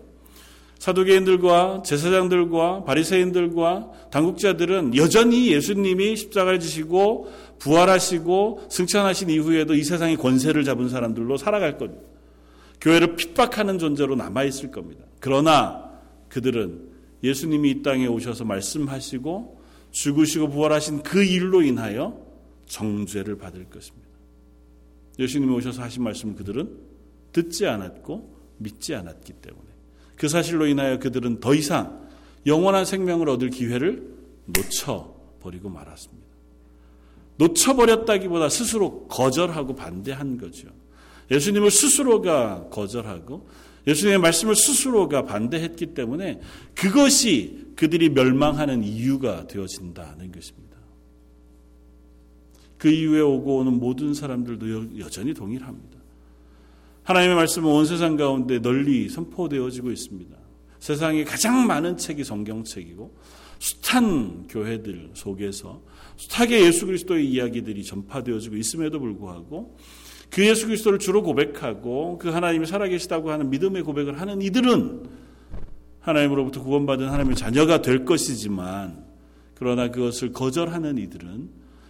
사도계인들과 0.84 1.84
제사장들과 1.86 2.84
바리새인들과 2.84 4.10
당국자들은 4.12 4.98
여전히 4.98 5.50
예수님이 5.54 6.18
십자가를 6.18 6.60
지시고 6.60 7.32
부활하시고 7.60 8.68
승천하신 8.70 9.30
이후에도 9.30 9.76
이 9.76 9.84
세상의 9.86 10.18
권세를 10.18 10.66
잡은 10.66 10.90
사람들로 10.90 11.38
살아갈 11.38 11.78
겁니다. 11.78 12.04
교회를 12.82 13.16
핍박하는 13.16 13.80
존재로 13.80 14.16
남아 14.16 14.44
있을 14.44 14.72
겁니다. 14.72 15.06
그러나 15.22 15.90
그들은 16.28 16.90
예수님이 17.24 17.70
이 17.70 17.82
땅에 17.82 18.06
오셔서 18.06 18.44
말씀하시고 18.44 19.62
죽으시고 19.92 20.50
부활하신 20.50 21.04
그 21.04 21.24
일로 21.24 21.62
인하여 21.62 22.20
정죄를 22.66 23.38
받을 23.38 23.70
것입니다. 23.70 24.10
예수님이 25.18 25.54
오셔서 25.54 25.82
하신 25.82 26.04
말씀을 26.04 26.36
그들은 26.36 26.78
듣지 27.32 27.68
않았고 27.68 28.34
믿지 28.58 28.94
않았기 28.94 29.32
때문에 29.32 29.73
그 30.16 30.28
사실로 30.28 30.68
인하여 30.68 31.00
그들은 31.00 31.40
더 31.40 31.54
이상 31.54 32.04
영원한 32.46 32.86
생명을 32.86 33.30
얻을 33.30 33.50
기회를 33.50 34.14
놓쳐버리고 34.46 35.70
말았습니다. 35.70 36.24
놓쳐버렸다기보다 37.38 38.50
스스로 38.50 39.08
거절하고 39.08 39.76
반대한 39.76 40.38
거죠. 40.38 40.68
예수님을 41.32 41.72
스스로가 41.72 42.68
거절하고 42.70 43.48
예수님의 43.88 44.20
말씀을 44.20 44.56
스스로가 44.56 45.26
반대했기 45.26 45.88
때문에 45.88 46.40
그것이 46.76 47.74
그들이 47.76 48.10
멸망하는 48.10 48.84
이유가 48.84 49.48
되어진다는 49.48 50.32
것입니다. 50.32 50.78
그 52.78 52.90
이후에 52.90 53.22
오고 53.22 53.58
오는 53.58 53.74
모든 53.80 54.14
사람들도 54.14 55.00
여전히 55.00 55.34
동일합니다. 55.34 55.93
하나님의 57.04 57.36
말씀은 57.36 57.70
온 57.70 57.86
세상 57.86 58.16
가운데 58.16 58.60
널리 58.60 59.10
선포되어지고 59.10 59.92
있습니다. 59.92 60.38
세상에 60.80 61.24
가장 61.24 61.68
많은 61.68 61.98
책이 61.98 62.24
성경책이고 62.24 63.16
숱한 63.60 64.48
교회들 64.48 65.12
속에서 65.14 65.82
숱하게 66.18 66.66
예수 66.66 66.86
그리스도의 66.86 67.30
이야기들이 67.30 67.84
전파되어지고 67.84 68.56
있음에도 68.56 69.00
불구하고 69.00 69.78
그 70.30 70.46
예수 70.46 70.66
그리스도를 70.66 71.00
주로 71.00 71.24
고백하고 71.24 72.18
그 72.18 72.30
하나님이 72.30 72.66
살아계시다고 72.66 73.32
하는 73.32 73.50
믿음의 73.50 73.84
고백을 73.84 74.20
하는 74.20 74.42
이들은 74.42 75.04
하나님으로부터 76.00 76.64
구원받은 76.64 77.08
하나님의 77.08 77.36
자녀가 77.36 77.82
될 77.82 78.04
것이지만 78.06 79.06
그러나 79.56 79.90
그것을 79.90 80.32
거절하는 80.32 80.98
이들은 80.98 81.50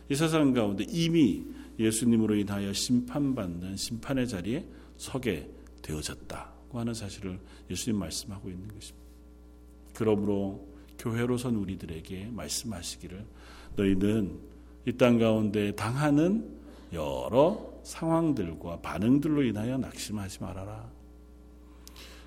이 0.10 0.16
세상 0.16 0.54
가운데 0.54 0.86
이미 0.90 1.44
예수님으로 1.80 2.36
인하여 2.36 2.74
심판받는 2.74 3.78
심판의 3.78 4.28
자리에 4.28 4.66
서게 5.04 5.50
되어졌다고 5.82 6.80
하는 6.80 6.94
사실을 6.94 7.38
예수님 7.70 8.00
말씀하고 8.00 8.50
있는 8.50 8.70
것입니다. 8.74 9.06
그러므로 9.94 10.66
교회로선 10.98 11.56
우리들에게 11.58 12.30
말씀하시기를 12.32 13.26
너희는 13.76 14.40
이 14.86 14.94
땅 14.94 15.18
가운데 15.18 15.74
당하는 15.76 16.58
여러 16.94 17.74
상황들과 17.84 18.80
반응들로 18.80 19.44
인하여 19.44 19.78
낙심하지 19.78 20.42
말아라. 20.42 20.90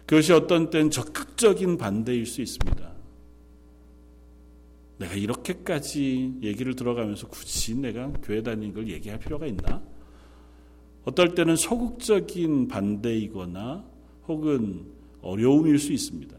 그것이 0.04 0.32
어떤 0.32 0.68
땐 0.68 0.90
적극적인 0.90 1.78
반대일 1.78 2.26
수 2.26 2.42
있습니다. 2.42 2.92
내가 4.98 5.14
이렇게까지 5.14 6.40
얘기를 6.42 6.76
들어가면서 6.76 7.28
굳이 7.28 7.74
내가 7.74 8.12
교회 8.22 8.42
다니는 8.42 8.74
걸 8.74 8.88
얘기할 8.88 9.18
필요가 9.18 9.46
있나? 9.46 9.82
어떨 11.06 11.34
때는 11.34 11.56
소극적인 11.56 12.68
반대이거나 12.68 13.84
혹은 14.28 14.84
어려움일 15.22 15.78
수 15.78 15.92
있습니다. 15.92 16.36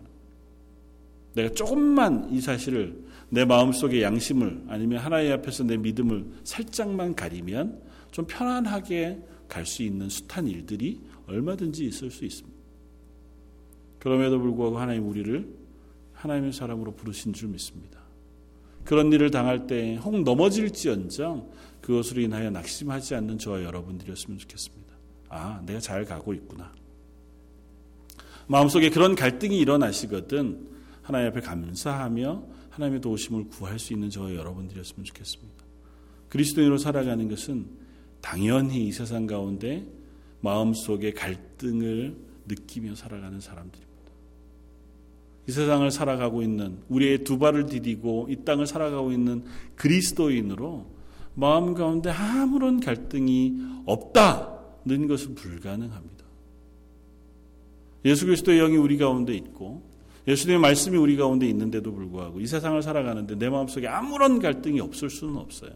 내가 1.33 1.49
조금만 1.53 2.29
이 2.31 2.41
사실을 2.41 3.03
내 3.29 3.45
마음속의 3.45 4.01
양심을 4.01 4.65
아니면 4.67 4.99
하나님 4.99 5.31
앞에서 5.33 5.63
내 5.63 5.77
믿음을 5.77 6.25
살짝만 6.43 7.15
가리면 7.15 7.81
좀 8.11 8.25
편안하게 8.27 9.19
갈 9.47 9.65
수 9.65 9.83
있는 9.83 10.09
숱한 10.09 10.47
일들이 10.47 10.99
얼마든지 11.27 11.85
있을 11.85 12.11
수 12.11 12.25
있습니다. 12.25 12.57
그럼에도 13.99 14.39
불구하고 14.39 14.77
하나님 14.77 15.07
우리를 15.07 15.47
하나님의 16.13 16.51
사람으로 16.51 16.93
부르신 16.93 17.33
줄 17.33 17.49
믿습니다. 17.49 17.99
그런 18.83 19.11
일을 19.11 19.31
당할 19.31 19.67
때 19.67 19.95
혹 19.97 20.21
넘어질지언정 20.23 21.49
그것으로 21.87 22.19
인하여 22.19 22.49
낙심하지 22.49 23.15
않는 23.15 23.37
저와 23.37 23.63
여러분들이었으면 23.63 24.39
좋겠습니다. 24.39 24.93
아, 25.29 25.61
내가 25.65 25.79
잘 25.79 26.03
가고 26.03 26.33
있구나. 26.33 26.73
마음속에 28.47 28.89
그런 28.89 29.15
갈등이 29.15 29.57
일어나시거든 29.57 30.67
하나님 31.01 31.29
앞에 31.29 31.39
감사하며 31.39 32.43
하나님의 32.71 32.99
도우심을 32.99 33.47
구할 33.47 33.79
수 33.79 33.93
있는 33.93 34.09
저와 34.09 34.35
여러분들이었으면 34.35 35.05
좋겠습니다. 35.05 35.63
그리스도인으로 36.27 36.77
살아가는 36.77 37.25
것은 37.29 37.67
당연히 38.19 38.87
이 38.87 38.91
세상 38.91 39.25
가운데 39.25 39.87
마음속에 40.41 41.13
갈등을 41.13 42.17
느끼며 42.47 42.95
살아가는 42.95 43.39
사람들입니다. 43.39 43.87
이 45.47 45.51
세상을 45.53 45.89
살아가고 45.89 46.41
있는 46.41 46.79
우리의 46.89 47.23
두 47.23 47.39
발을 47.39 47.67
디디고 47.67 48.27
이 48.29 48.43
땅을 48.43 48.67
살아가고 48.67 49.13
있는 49.13 49.45
그리스도인으로 49.75 50.96
마음 51.37 51.75
가운데 51.75 52.09
아무런 52.09 52.79
갈등이 52.79 53.83
없다는 53.85 55.07
것은 55.07 55.35
불가능합니다. 55.35 56.25
예수 58.05 58.25
그리스도의 58.25 58.57
영이 58.57 58.77
우리 58.77 58.97
가운데 58.97 59.35
있고 59.35 59.83
예수님의 60.27 60.59
말씀이 60.59 60.97
우리 60.97 61.15
가운데 61.15 61.47
있는데도 61.47 61.93
불구하고 61.93 62.39
이 62.39 62.47
세상을 62.47 62.81
살아가는데 62.81 63.35
내 63.35 63.49
마음속에 63.49 63.87
아무런 63.87 64.39
갈등이 64.39 64.79
없을 64.79 65.11
수는 65.11 65.37
없어요. 65.37 65.71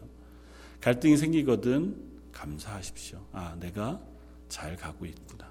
갈등이 0.80 1.16
생기거든 1.16 1.94
감사하십시오. 2.32 3.20
아, 3.30 3.54
내가 3.60 4.00
잘 4.48 4.76
가고 4.76 5.06
있구나. 5.06 5.48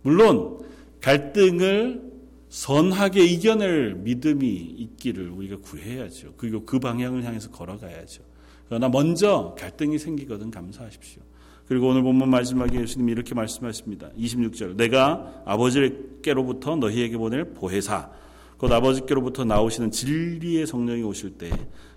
물론 0.00 0.58
갈등을 1.02 2.14
선하게 2.48 3.24
이겨낼 3.26 3.94
믿음이 3.96 4.46
있기를 4.46 5.28
우리가 5.28 5.58
구해야죠. 5.58 6.32
그리고 6.38 6.64
그 6.64 6.78
방향을 6.78 7.24
향해서 7.24 7.50
걸어가야죠. 7.50 8.33
그러나 8.68 8.88
먼저 8.88 9.54
갈등이 9.58 9.98
생기거든 9.98 10.50
감사하십시오. 10.50 11.22
그리고 11.66 11.88
오늘 11.88 12.02
본문 12.02 12.28
마지막에 12.28 12.80
예수님이 12.80 13.12
이렇게 13.12 13.34
말씀하십니다. 13.34 14.10
26절. 14.18 14.76
내가 14.76 15.42
아버지께로부터 15.46 16.76
너희에게 16.76 17.16
보낼 17.16 17.54
보혜사, 17.54 18.10
곧 18.58 18.72
아버지께로부터 18.72 19.44
나오시는 19.44 19.90
진리의 19.90 20.66
성령이 20.66 21.02
오실 21.02 21.32
때 21.32 21.50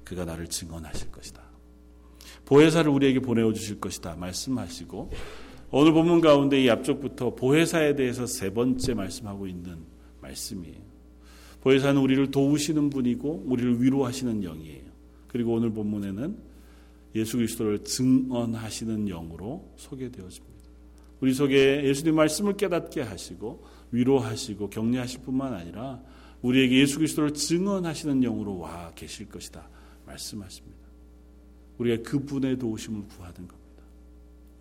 그가 0.03 0.25
나를 0.25 0.47
증언하실 0.47 1.11
것이다. 1.11 1.41
보혜사를 2.45 2.89
우리에게 2.89 3.19
보내어 3.19 3.51
주실 3.51 3.79
것이다. 3.81 4.15
말씀하시고 4.15 5.11
오늘 5.71 5.91
본문 5.91 6.21
가운데 6.21 6.63
이 6.63 6.69
앞쪽부터 6.69 7.35
보혜사에 7.35 7.95
대해서 7.95 8.25
세 8.25 8.53
번째 8.53 8.93
말씀하고 8.93 9.47
있는 9.47 9.79
말씀이에요. 10.21 10.87
보혜사는 11.61 11.99
우리를 11.99 12.31
도우시는 12.31 12.89
분이고 12.89 13.43
우리를 13.45 13.81
위로하시는 13.81 14.43
영이에요. 14.43 14.83
그리고 15.27 15.53
오늘 15.53 15.71
본문에는 15.71 16.46
예수 17.17 17.37
그리스도를 17.37 17.83
증언하시는 17.83 19.05
영으로 19.05 19.73
소개되어집니다. 19.77 20.57
우리 21.19 21.33
속에 21.33 21.83
예수님 21.83 22.15
말씀을 22.15 22.55
깨닫게 22.57 23.01
하시고 23.01 23.63
위로하시고 23.91 24.69
격려하실 24.69 25.21
뿐만 25.21 25.53
아니라 25.53 26.01
우리에게 26.41 26.79
예수 26.79 26.97
그리스도를 26.97 27.33
증언하시는 27.33 28.21
영으로 28.21 28.59
와 28.59 28.91
계실 28.95 29.27
것이다 29.27 29.67
말씀하십니다. 30.05 30.77
우리가 31.79 32.09
그분의 32.09 32.57
도우심을 32.57 33.07
구하는 33.07 33.35
겁니다. 33.35 33.83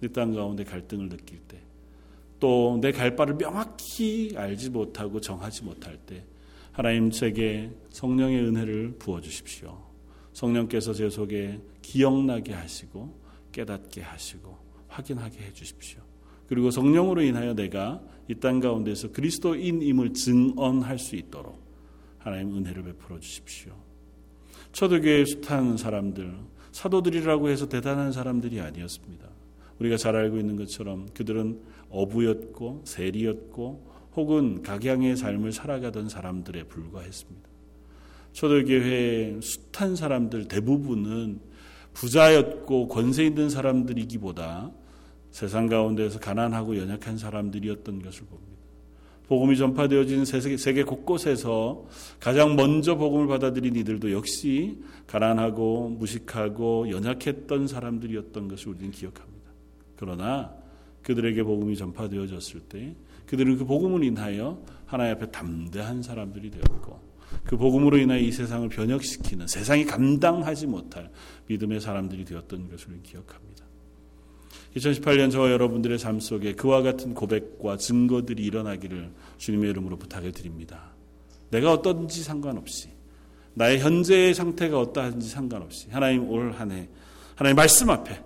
이땅 0.03 0.35
가운데 0.35 0.65
갈등을 0.65 1.09
느낄 1.09 1.39
때 1.47 1.67
또 2.39 2.79
내 2.81 2.93
갈 2.93 3.17
바를 3.17 3.37
명확히 3.37 4.33
알지 4.37 4.71
못하고 4.71 5.21
정하지 5.21 5.65
못할 5.65 5.97
때 5.97 6.25
하나님 6.73 7.11
제게 7.11 7.71
성령의 7.91 8.41
은혜를 8.45 8.97
부어 8.99 9.21
주십시오. 9.21 9.83
성령께서 10.35 10.93
제 10.93 11.09
속에 11.09 11.59
기억나게 11.87 12.53
하시고 12.53 13.17
깨닫게 13.53 14.03
하시고 14.03 14.59
확인하게 14.89 15.39
해 15.39 15.53
주십시오. 15.53 16.01
그리고 16.49 16.71
성령으로 16.71 17.23
인하여 17.23 17.55
내가 17.55 18.01
이 18.29 18.35
땅 18.35 18.59
가운데서 18.59 19.13
그리스도인임을 19.13 20.13
증언할 20.13 20.99
수 20.99 21.15
있도록 21.15 21.61
하나님 22.19 22.57
은혜를 22.57 22.83
베풀어 22.83 23.21
주십시오. 23.21 23.73
초대교회 24.73 25.25
숱한 25.25 25.77
사람들, 25.77 26.35
사도들이라고 26.73 27.49
해서 27.51 27.69
대단한 27.69 28.11
사람들이 28.11 28.61
아니었습니다. 28.61 29.29
우리가 29.79 29.97
잘 29.97 30.17
알고 30.17 30.39
있는 30.39 30.57
것처럼 30.57 31.07
그들은 31.15 31.61
어부였고 31.91 32.83
세리였고 32.85 33.87
혹은 34.17 34.63
각양의 34.63 35.17
삶을 35.17 35.53
살아가던 35.53 36.09
사람들에 36.09 36.65
불과했습니다. 36.65 37.49
초대교회의 38.33 39.41
숱한 39.41 39.95
사람들 39.95 40.49
대부분은 40.49 41.41
부자였고 41.97 42.89
권세 42.89 43.25
있는 43.25 43.49
사람들이기보다 43.49 44.71
세상 45.31 45.67
가운데서 45.67 46.21
가난하고 46.21 46.77
연약한 46.77 47.17
사람들이었던 47.17 48.03
것을 48.03 48.27
봅니다. 48.27 48.57
복음이 49.29 49.57
전파되어진 49.57 50.25
세계 50.25 50.85
곳곳에서 50.85 51.87
가장 52.21 52.55
먼저 52.55 52.97
복음을 52.97 53.27
받아들인 53.27 53.75
이들도 53.75 54.13
역시 54.13 54.79
가난하고 55.07 55.89
무식하고 55.99 56.91
연약했던 56.91 57.67
사람들이었던 57.67 58.49
것을 58.49 58.69
우리는 58.69 58.91
기억합니다. 58.93 59.51
그러나 59.97 60.55
그들에게 61.03 61.43
복음이 61.43 61.77
전파되어졌을 61.77 62.61
때 62.61 62.95
그들은 63.27 63.57
그 63.57 63.65
복음을 63.65 64.05
인하여 64.05 64.63
하나님 64.85 65.15
앞에 65.15 65.31
담대한 65.31 66.03
사람들이 66.03 66.51
되었고 66.51 67.06
그 67.47 67.57
복음으로 67.57 67.97
인하여 67.99 68.19
이 68.19 68.33
세상을 68.33 68.69
변혁시키는 68.69 69.47
세상이 69.47 69.85
감당하지 69.85 70.67
못할 70.67 71.11
믿음의 71.47 71.81
사람들이 71.81 72.25
되었던 72.25 72.69
것을 72.71 73.01
기억합니다. 73.03 73.65
2018년 74.77 75.31
저와 75.31 75.51
여러분들의 75.53 75.99
삶 75.99 76.21
속에 76.21 76.55
그와 76.55 76.83
같은 76.83 77.15
고백과 77.15 77.79
증거들이 77.79 78.45
일어나기를 78.45 79.11
주님의 79.39 79.71
이름으로 79.71 79.97
부탁해 79.97 80.33
드립니다. 80.33 80.91
내가 81.51 81.73
어떤지 81.73 82.23
상관없이 82.23 82.89
나의 83.55 83.79
현재의 83.79 84.35
상태가 84.35 84.79
어떠한지 84.79 85.29
상관없이 85.31 85.89
하나님 85.91 86.29
올 86.29 86.53
한 86.53 86.73
해 86.73 86.89
하나님 87.37 87.57
말씀 87.57 87.89
앞에 87.89 88.21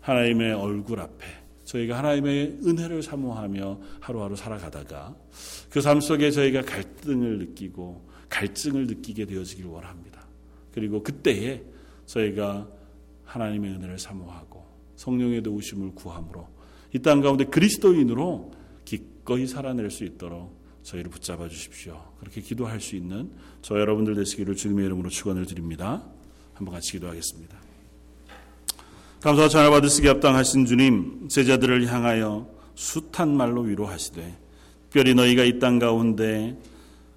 하나님의 0.00 0.52
얼굴 0.52 1.00
앞에 1.00 1.24
저희가 1.64 1.98
하나님의 1.98 2.58
은혜를 2.66 3.02
사모하며 3.02 3.78
하루하루 4.00 4.36
살아가다가 4.36 5.14
그 5.70 5.80
삶 5.80 6.00
속에 6.00 6.30
저희가 6.30 6.62
갈등을 6.62 7.38
느끼고 7.38 8.07
갈증을 8.28 8.86
느끼게 8.86 9.26
되어지길 9.26 9.66
원합니다. 9.66 10.26
그리고 10.72 11.02
그때에 11.02 11.62
저희가 12.06 12.68
하나님의 13.24 13.72
은혜를 13.72 13.98
사모하고 13.98 14.64
성령의 14.96 15.42
도우심을 15.42 15.94
구함으로 15.94 16.48
이 16.94 16.98
땅 17.00 17.20
가운데 17.20 17.44
그리스도인으로 17.44 18.52
기꺼이 18.84 19.46
살아낼 19.46 19.90
수 19.90 20.04
있도록 20.04 20.56
저희를 20.82 21.10
붙잡아 21.10 21.48
주십시오. 21.48 22.02
그렇게 22.18 22.40
기도할 22.40 22.80
수 22.80 22.96
있는 22.96 23.30
저 23.60 23.78
여러분들 23.78 24.14
되시기를 24.14 24.56
주님의 24.56 24.86
이름으로 24.86 25.10
축원을 25.10 25.44
드립니다. 25.46 26.04
한번 26.54 26.74
같이 26.74 26.92
기도하겠습니다. 26.92 27.58
감사와 29.20 29.48
전화 29.48 29.68
받으시기 29.70 30.06
합당하신 30.08 30.64
주님, 30.64 31.28
제자들을 31.28 31.86
향하여 31.92 32.48
숱한 32.76 33.36
말로 33.36 33.62
위로하시되 33.62 34.38
특별히 34.84 35.14
너희가 35.14 35.44
이 35.44 35.58
땅 35.58 35.78
가운데 35.78 36.56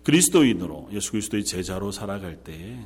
그리스도인으로 0.04 0.90
예수 0.92 1.12
그리스도의 1.12 1.44
제자로 1.44 1.92
살아갈 1.92 2.38
때에 2.38 2.80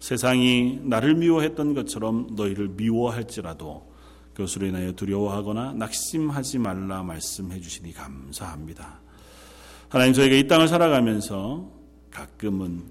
세상이 0.00 0.80
나를 0.82 1.14
미워했던 1.14 1.74
것처럼 1.74 2.28
너희를 2.34 2.68
미워할지라도 2.68 3.92
그것으로 4.34 4.66
인하여 4.66 4.92
두려워하거나 4.92 5.74
낙심하지 5.74 6.58
말라 6.58 7.02
말씀해 7.02 7.60
주시니 7.60 7.92
감사합니다. 7.92 9.00
하나님 9.88 10.14
저희가 10.14 10.36
이 10.36 10.46
땅을 10.48 10.68
살아가면서 10.68 11.70
가끔은 12.10 12.82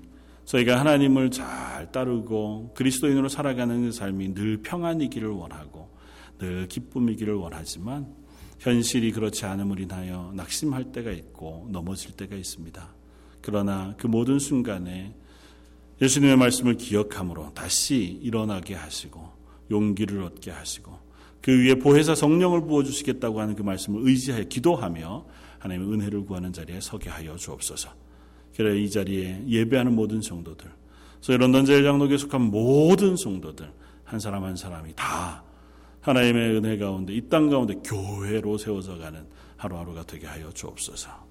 저희가 0.45 0.79
하나님을 0.79 1.31
잘 1.31 1.91
따르고 1.91 2.73
그리스도인으로 2.75 3.27
살아가는 3.27 3.83
그 3.83 3.91
삶이 3.91 4.33
늘 4.33 4.57
평안이기를 4.57 5.29
원하고 5.29 5.89
늘 6.37 6.67
기쁨이기를 6.67 7.33
원하지만 7.33 8.07
현실이 8.59 9.11
그렇지 9.11 9.45
않음을 9.45 9.79
인하여 9.79 10.31
낙심할 10.35 10.91
때가 10.91 11.11
있고 11.11 11.67
넘어질 11.71 12.11
때가 12.11 12.35
있습니다. 12.35 13.00
그러나 13.41 13.95
그 13.97 14.07
모든 14.07 14.39
순간에 14.39 15.13
예수님의 16.01 16.37
말씀을 16.37 16.77
기억함으로 16.77 17.53
다시 17.53 18.19
일어나게 18.21 18.73
하시고 18.75 19.29
용기를 19.69 20.23
얻게 20.23 20.51
하시고 20.51 20.99
그 21.41 21.51
위에 21.51 21.75
보혜사 21.75 22.15
성령을 22.15 22.61
부어주시겠다고 22.61 23.39
하는 23.39 23.55
그 23.55 23.63
말씀을 23.63 24.07
의지하여 24.07 24.43
기도하며 24.43 25.25
하나님의 25.59 25.93
은혜를 25.93 26.25
구하는 26.25 26.53
자리에 26.53 26.79
서게 26.81 27.09
하여 27.09 27.35
주옵소서. 27.35 27.89
그래 28.55 28.79
이 28.79 28.89
자리에 28.89 29.43
예배하는 29.47 29.95
모든 29.95 30.21
성도들, 30.21 30.69
소위 31.21 31.37
런던 31.37 31.65
제일장로교에 31.65 32.17
속한 32.17 32.41
모든 32.41 33.15
성도들 33.15 33.71
한 34.03 34.19
사람 34.19 34.43
한 34.43 34.55
사람이 34.55 34.93
다 34.95 35.43
하나님의 36.01 36.57
은혜 36.57 36.77
가운데 36.77 37.13
이 37.13 37.21
땅 37.29 37.49
가운데 37.49 37.75
교회로 37.83 38.57
세워져 38.57 38.97
가는 38.97 39.25
하루하루가 39.57 40.03
되게 40.03 40.27
하여 40.27 40.51
주옵소서. 40.51 41.30